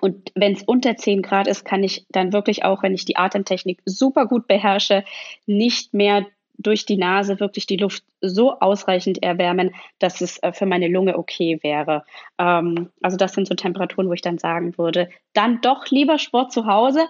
Und 0.00 0.30
wenn 0.34 0.52
es 0.52 0.62
unter 0.62 0.96
10 0.96 1.22
Grad 1.22 1.48
ist, 1.48 1.64
kann 1.64 1.82
ich 1.82 2.06
dann 2.10 2.32
wirklich 2.32 2.64
auch, 2.64 2.82
wenn 2.82 2.94
ich 2.94 3.04
die 3.04 3.16
Atemtechnik 3.16 3.80
super 3.84 4.26
gut 4.26 4.46
beherrsche, 4.46 5.04
nicht 5.46 5.94
mehr 5.94 6.26
durch 6.58 6.84
die 6.84 6.96
Nase 6.96 7.40
wirklich 7.40 7.66
die 7.66 7.76
Luft 7.76 8.04
so 8.20 8.58
ausreichend 8.58 9.22
erwärmen, 9.22 9.74
dass 9.98 10.20
es 10.20 10.38
äh, 10.42 10.52
für 10.52 10.66
meine 10.66 10.88
Lunge 10.88 11.16
okay 11.16 11.58
wäre. 11.62 12.04
Ähm, 12.38 12.90
also 13.00 13.16
das 13.16 13.32
sind 13.32 13.46
so 13.46 13.54
Temperaturen, 13.54 14.08
wo 14.08 14.12
ich 14.12 14.22
dann 14.22 14.38
sagen 14.38 14.76
würde, 14.76 15.08
dann 15.32 15.60
doch 15.60 15.86
lieber 15.86 16.18
Sport 16.18 16.52
zu 16.52 16.66
Hause, 16.66 17.06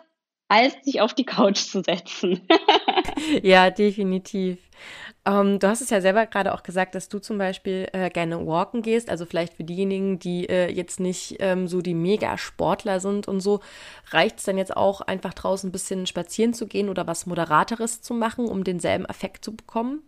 als 0.48 0.74
sich 0.84 1.00
auf 1.00 1.14
die 1.14 1.24
Couch 1.24 1.58
zu 1.58 1.82
setzen. 1.82 2.46
ja, 3.42 3.70
definitiv. 3.70 4.58
Ähm, 5.26 5.58
du 5.58 5.68
hast 5.68 5.82
es 5.82 5.90
ja 5.90 6.00
selber 6.00 6.26
gerade 6.26 6.54
auch 6.54 6.62
gesagt, 6.62 6.94
dass 6.94 7.08
du 7.08 7.18
zum 7.18 7.36
Beispiel 7.38 7.88
äh, 7.92 8.08
gerne 8.08 8.46
walken 8.46 8.80
gehst. 8.80 9.10
Also 9.10 9.26
vielleicht 9.26 9.54
für 9.54 9.64
diejenigen, 9.64 10.18
die 10.18 10.48
äh, 10.48 10.72
jetzt 10.72 11.00
nicht 11.00 11.36
ähm, 11.40 11.68
so 11.68 11.82
die 11.82 11.94
Mega-Sportler 11.94 13.00
sind 13.00 13.28
und 13.28 13.40
so, 13.40 13.60
reicht 14.10 14.38
es 14.38 14.44
dann 14.44 14.56
jetzt 14.56 14.76
auch 14.76 15.02
einfach 15.02 15.34
draußen 15.34 15.68
ein 15.68 15.72
bisschen 15.72 16.06
spazieren 16.06 16.54
zu 16.54 16.66
gehen 16.66 16.88
oder 16.88 17.06
was 17.06 17.26
Moderateres 17.26 18.00
zu 18.00 18.14
machen, 18.14 18.46
um 18.46 18.64
denselben 18.64 19.04
Effekt 19.04 19.44
zu 19.44 19.54
bekommen? 19.54 20.02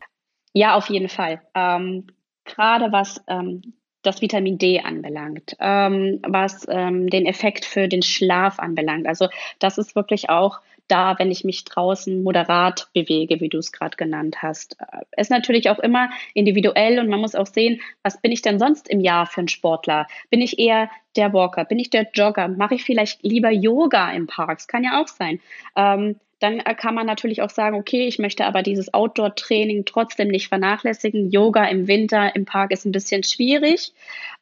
Ja, 0.53 0.75
auf 0.75 0.89
jeden 0.89 1.09
Fall. 1.09 1.43
Ähm, 1.55 2.07
gerade 2.45 2.91
was 2.93 3.23
ähm, 3.29 3.75
das 4.03 4.23
Vitamin 4.23 4.59
D 4.59 4.81
anbelangt, 4.81 5.57
ähm, 5.61 6.21
was 6.27 6.67
ähm, 6.69 7.11
den 7.11 7.27
Effekt 7.27 7.65
für 7.65 7.89
den 7.89 8.03
Schlaf 8.03 8.59
anbelangt. 8.59 9.07
Also 9.07 9.29
das 9.59 9.79
ist 9.79 9.95
wirklich 9.95 10.31
auch 10.31 10.61
da, 10.91 11.19
wenn 11.19 11.31
ich 11.31 11.45
mich 11.45 11.65
draußen 11.65 12.23
moderat 12.23 12.89
bewege, 12.93 13.41
wie 13.41 13.49
du 13.49 13.59
es 13.59 13.73
gerade 13.73 13.97
genannt 13.97 14.43
hast. 14.43 14.77
Es 15.13 15.29
ist 15.29 15.31
natürlich 15.31 15.71
auch 15.71 15.79
immer 15.79 16.11
individuell 16.35 16.99
und 16.99 17.09
man 17.09 17.21
muss 17.21 17.35
auch 17.35 17.47
sehen, 17.47 17.81
was 18.03 18.21
bin 18.21 18.33
ich 18.33 18.43
denn 18.43 18.59
sonst 18.59 18.89
im 18.89 19.01
Jahr 19.01 19.27
für 19.27 19.43
ein 19.43 19.49
Sportler? 19.49 20.07
Bin 20.31 20.41
ich 20.41 20.59
eher 20.59 20.91
der 21.17 21.33
Walker? 21.33 21.65
Bin 21.65 21.79
ich 21.79 21.91
der 21.91 22.09
Jogger? 22.13 22.49
Mache 22.49 22.75
ich 22.75 22.83
vielleicht 22.83 23.23
lieber 23.23 23.51
Yoga 23.51 24.11
im 24.13 24.27
Park? 24.27 24.59
Das 24.59 24.69
kann 24.69 24.85
ja 24.85 25.01
auch 25.01 25.09
sein. 25.09 25.41
Ähm, 25.77 26.17
dann 26.41 26.59
äh, 26.59 26.75
kann 26.75 26.95
man 26.95 27.07
natürlich 27.07 27.43
auch 27.43 27.51
sagen, 27.51 27.77
okay, 27.77 28.07
ich 28.07 28.19
möchte 28.19 28.47
aber 28.47 28.63
dieses 28.63 28.93
Outdoor-Training 28.93 29.85
trotzdem 29.85 30.29
nicht 30.29 30.49
vernachlässigen. 30.49 31.31
Yoga 31.31 31.65
im 31.67 31.87
Winter 31.87 32.35
im 32.35 32.47
Park 32.47 32.73
ist 32.73 32.87
ein 32.87 32.93
bisschen 32.93 33.23
schwierig, 33.23 33.93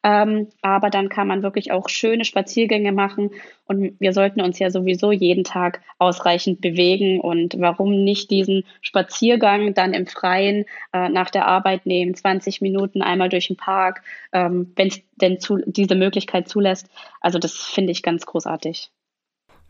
ähm, 0.03 0.47
aber 0.61 0.89
dann 0.89 1.09
kann 1.09 1.27
man 1.27 1.43
wirklich 1.43 1.71
auch 1.71 1.89
schöne 1.89 2.25
Spaziergänge 2.25 2.93
machen 2.93 3.31
und 3.65 3.99
wir 3.99 4.13
sollten 4.13 4.41
uns 4.41 4.57
ja 4.57 4.71
sowieso 4.71 5.11
jeden 5.11 5.43
Tag 5.43 5.81
ausreichend 5.99 6.61
bewegen 6.61 7.19
und 7.19 7.59
warum 7.59 8.03
nicht 8.03 8.31
diesen 8.31 8.63
Spaziergang 8.81 9.73
dann 9.73 9.93
im 9.93 10.07
Freien 10.07 10.65
äh, 10.93 11.09
nach 11.09 11.29
der 11.29 11.47
Arbeit 11.47 11.85
nehmen, 11.85 12.15
20 12.15 12.61
Minuten 12.61 13.01
einmal 13.01 13.29
durch 13.29 13.47
den 13.47 13.57
Park, 13.57 14.01
ähm, 14.31 14.71
wenn 14.75 14.87
es 14.87 15.01
denn 15.17 15.39
zu, 15.39 15.57
diese 15.65 15.95
Möglichkeit 15.95 16.47
zulässt. 16.47 16.87
Also 17.19 17.39
das 17.39 17.57
finde 17.57 17.91
ich 17.91 18.01
ganz 18.03 18.25
großartig. 18.25 18.89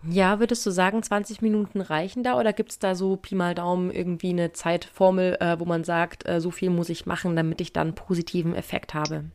Ja, 0.07 0.39
würdest 0.39 0.65
du 0.65 0.71
sagen, 0.71 1.03
20 1.03 1.41
Minuten 1.41 1.81
reichen 1.81 2.23
da 2.23 2.39
oder 2.39 2.53
gibt 2.53 2.71
es 2.71 2.79
da 2.79 2.95
so 2.95 3.17
Pi 3.17 3.35
mal 3.35 3.53
Daumen 3.53 3.91
irgendwie 3.91 4.29
eine 4.29 4.53
Zeitformel, 4.53 5.37
äh, 5.41 5.59
wo 5.59 5.65
man 5.65 5.83
sagt, 5.83 6.27
äh, 6.27 6.39
so 6.39 6.51
viel 6.51 6.69
muss 6.69 6.89
ich 6.89 7.05
machen, 7.05 7.35
damit 7.35 7.59
ich 7.59 7.73
dann 7.73 7.95
positiven 7.95 8.55
Effekt 8.55 8.93
habe? 8.93 9.25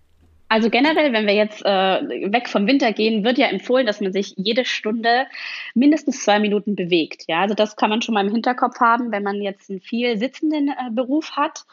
Also 0.49 0.71
generell, 0.71 1.13
wenn 1.13 1.27
wir 1.27 1.35
jetzt 1.35 1.65
äh, 1.65 2.31
weg 2.33 2.49
vom 2.49 2.67
Winter 2.67 2.93
gehen, 2.93 3.25
wird 3.25 3.39
ja 3.39 3.49
empfohlen, 3.49 3.87
dass 3.87 4.01
man 4.01 4.13
sich 4.13 4.35
jede 4.37 4.65
Stunde 4.65 5.27
mindestens 5.75 6.23
zwei 6.23 6.39
Minuten 6.39 6.77
bewegt. 6.77 7.25
Ja, 7.29 7.41
also 7.41 7.55
das 7.55 7.77
kann 7.77 7.91
man 7.91 8.03
schon 8.03 8.15
mal 8.15 8.27
im 8.27 8.33
Hinterkopf 8.33 8.79
haben, 8.81 9.11
wenn 9.11 9.23
man 9.23 9.43
jetzt 9.43 9.69
einen 9.69 9.81
viel 9.81 10.17
sitzenden 10.17 10.69
äh, 10.69 10.91
Beruf 10.93 11.33
hat 11.33 11.65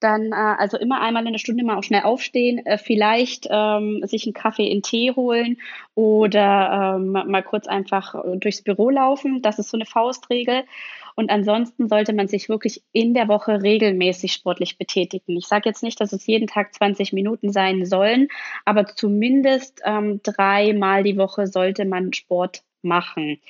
dann 0.00 0.32
äh, 0.32 0.34
also 0.34 0.76
immer 0.76 1.00
einmal 1.00 1.26
in 1.26 1.32
der 1.32 1.38
Stunde 1.38 1.64
mal 1.64 1.76
auch 1.76 1.82
schnell 1.82 2.02
aufstehen, 2.02 2.64
äh, 2.66 2.78
vielleicht 2.78 3.48
ähm, 3.50 4.00
sich 4.04 4.24
einen 4.24 4.34
Kaffee 4.34 4.66
in 4.66 4.82
Tee 4.82 5.12
holen 5.14 5.58
oder 5.94 6.96
ähm, 6.96 7.12
mal 7.12 7.42
kurz 7.42 7.66
einfach 7.66 8.14
durchs 8.36 8.62
Büro 8.62 8.90
laufen. 8.90 9.42
Das 9.42 9.58
ist 9.58 9.70
so 9.70 9.76
eine 9.76 9.86
Faustregel. 9.86 10.64
Und 11.18 11.30
ansonsten 11.30 11.88
sollte 11.88 12.12
man 12.12 12.28
sich 12.28 12.48
wirklich 12.48 12.84
in 12.92 13.12
der 13.12 13.26
Woche 13.26 13.60
regelmäßig 13.60 14.32
sportlich 14.32 14.78
betätigen. 14.78 15.36
Ich 15.36 15.48
sage 15.48 15.68
jetzt 15.68 15.82
nicht, 15.82 16.00
dass 16.00 16.12
es 16.12 16.24
jeden 16.28 16.46
Tag 16.46 16.72
20 16.72 17.12
Minuten 17.12 17.50
sein 17.52 17.84
sollen, 17.86 18.28
aber 18.64 18.86
zumindest 18.86 19.80
ähm, 19.84 20.20
dreimal 20.22 21.02
die 21.02 21.16
Woche 21.16 21.48
sollte 21.48 21.86
man 21.86 22.12
Sport 22.12 22.62
machen 22.82 23.40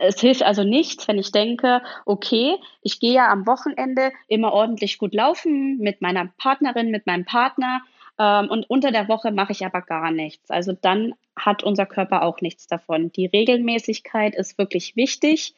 es 0.00 0.20
hilft 0.20 0.42
also 0.42 0.64
nichts, 0.64 1.06
wenn 1.08 1.18
ich 1.18 1.32
denke, 1.32 1.82
okay, 2.04 2.56
ich 2.82 3.00
gehe 3.00 3.14
ja 3.14 3.30
am 3.30 3.46
Wochenende 3.46 4.12
immer 4.28 4.52
ordentlich 4.52 4.98
gut 4.98 5.14
laufen 5.14 5.78
mit 5.78 6.00
meiner 6.02 6.30
Partnerin, 6.38 6.90
mit 6.90 7.06
meinem 7.06 7.24
Partner 7.24 7.82
ähm, 8.18 8.48
und 8.48 8.68
unter 8.68 8.90
der 8.90 9.08
Woche 9.08 9.32
mache 9.32 9.52
ich 9.52 9.64
aber 9.64 9.82
gar 9.82 10.10
nichts. 10.10 10.50
Also 10.50 10.72
dann 10.72 11.14
hat 11.36 11.62
unser 11.62 11.86
Körper 11.86 12.22
auch 12.22 12.40
nichts 12.40 12.66
davon. 12.66 13.10
Die 13.12 13.26
Regelmäßigkeit 13.26 14.34
ist 14.34 14.58
wirklich 14.58 14.96
wichtig 14.96 15.54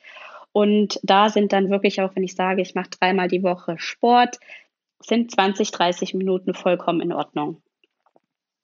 und 0.52 0.98
da 1.02 1.28
sind 1.28 1.52
dann 1.52 1.70
wirklich 1.70 2.00
auch, 2.00 2.16
wenn 2.16 2.24
ich 2.24 2.34
sage, 2.34 2.62
ich 2.62 2.74
mache 2.74 2.90
dreimal 2.90 3.28
die 3.28 3.42
Woche 3.42 3.76
Sport, 3.78 4.38
sind 5.00 5.30
20, 5.30 5.70
30 5.70 6.14
Minuten 6.14 6.54
vollkommen 6.54 7.00
in 7.00 7.12
Ordnung. 7.12 7.60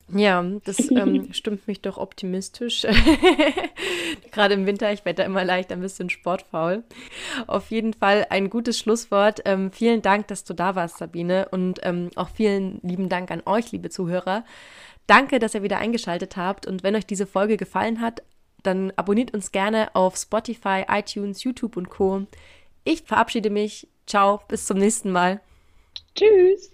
Ja, 0.09 0.43
das 0.65 0.91
ähm, 0.91 1.29
stimmt 1.33 1.67
mich 1.67 1.81
doch 1.81 1.97
optimistisch. 1.97 2.83
Gerade 4.33 4.55
im 4.55 4.67
Winter, 4.67 4.93
ich 4.93 5.05
werde 5.05 5.23
da 5.23 5.27
immer 5.27 5.45
leicht 5.45 5.73
ein 5.73 5.81
bisschen 5.81 6.11
sportfaul. 6.11 6.83
Auf 7.47 7.71
jeden 7.71 7.95
Fall 7.95 8.27
ein 8.31 8.51
gutes 8.51 8.79
Schlusswort. 8.79 9.41
Ähm, 9.45 9.71
vielen 9.71 10.03
Dank, 10.03 10.29
dass 10.29 10.45
du 10.45 10.55
da 10.55 10.75
warst, 10.75 10.99
Sabine. 10.99 11.49
Und 11.51 11.81
ähm, 11.83 12.11
auch 12.17 12.29
vielen 12.29 12.81
lieben 12.83 13.09
Dank 13.09 13.31
an 13.31 13.43
euch, 13.47 13.73
liebe 13.73 13.91
Zuhörer. 13.91 14.45
Danke, 15.07 15.39
dass 15.39 15.55
ihr 15.55 15.63
wieder 15.63 15.79
eingeschaltet 15.79 16.37
habt. 16.37 16.67
Und 16.67 16.83
wenn 16.83 16.97
euch 16.97 17.07
diese 17.07 17.27
Folge 17.27 17.57
gefallen 17.57 18.01
hat, 18.01 18.23
dann 18.63 18.93
abonniert 18.97 19.35
uns 19.35 19.51
gerne 19.51 19.95
auf 19.95 20.17
Spotify, 20.17 20.85
iTunes, 20.89 21.43
YouTube 21.43 21.77
und 21.77 21.91
Co. 21.91 22.27
Ich 22.85 23.03
verabschiede 23.03 23.51
mich. 23.51 23.89
Ciao, 24.07 24.41
bis 24.49 24.67
zum 24.67 24.79
nächsten 24.79 25.11
Mal. 25.11 25.41
Tschüss. 26.15 26.71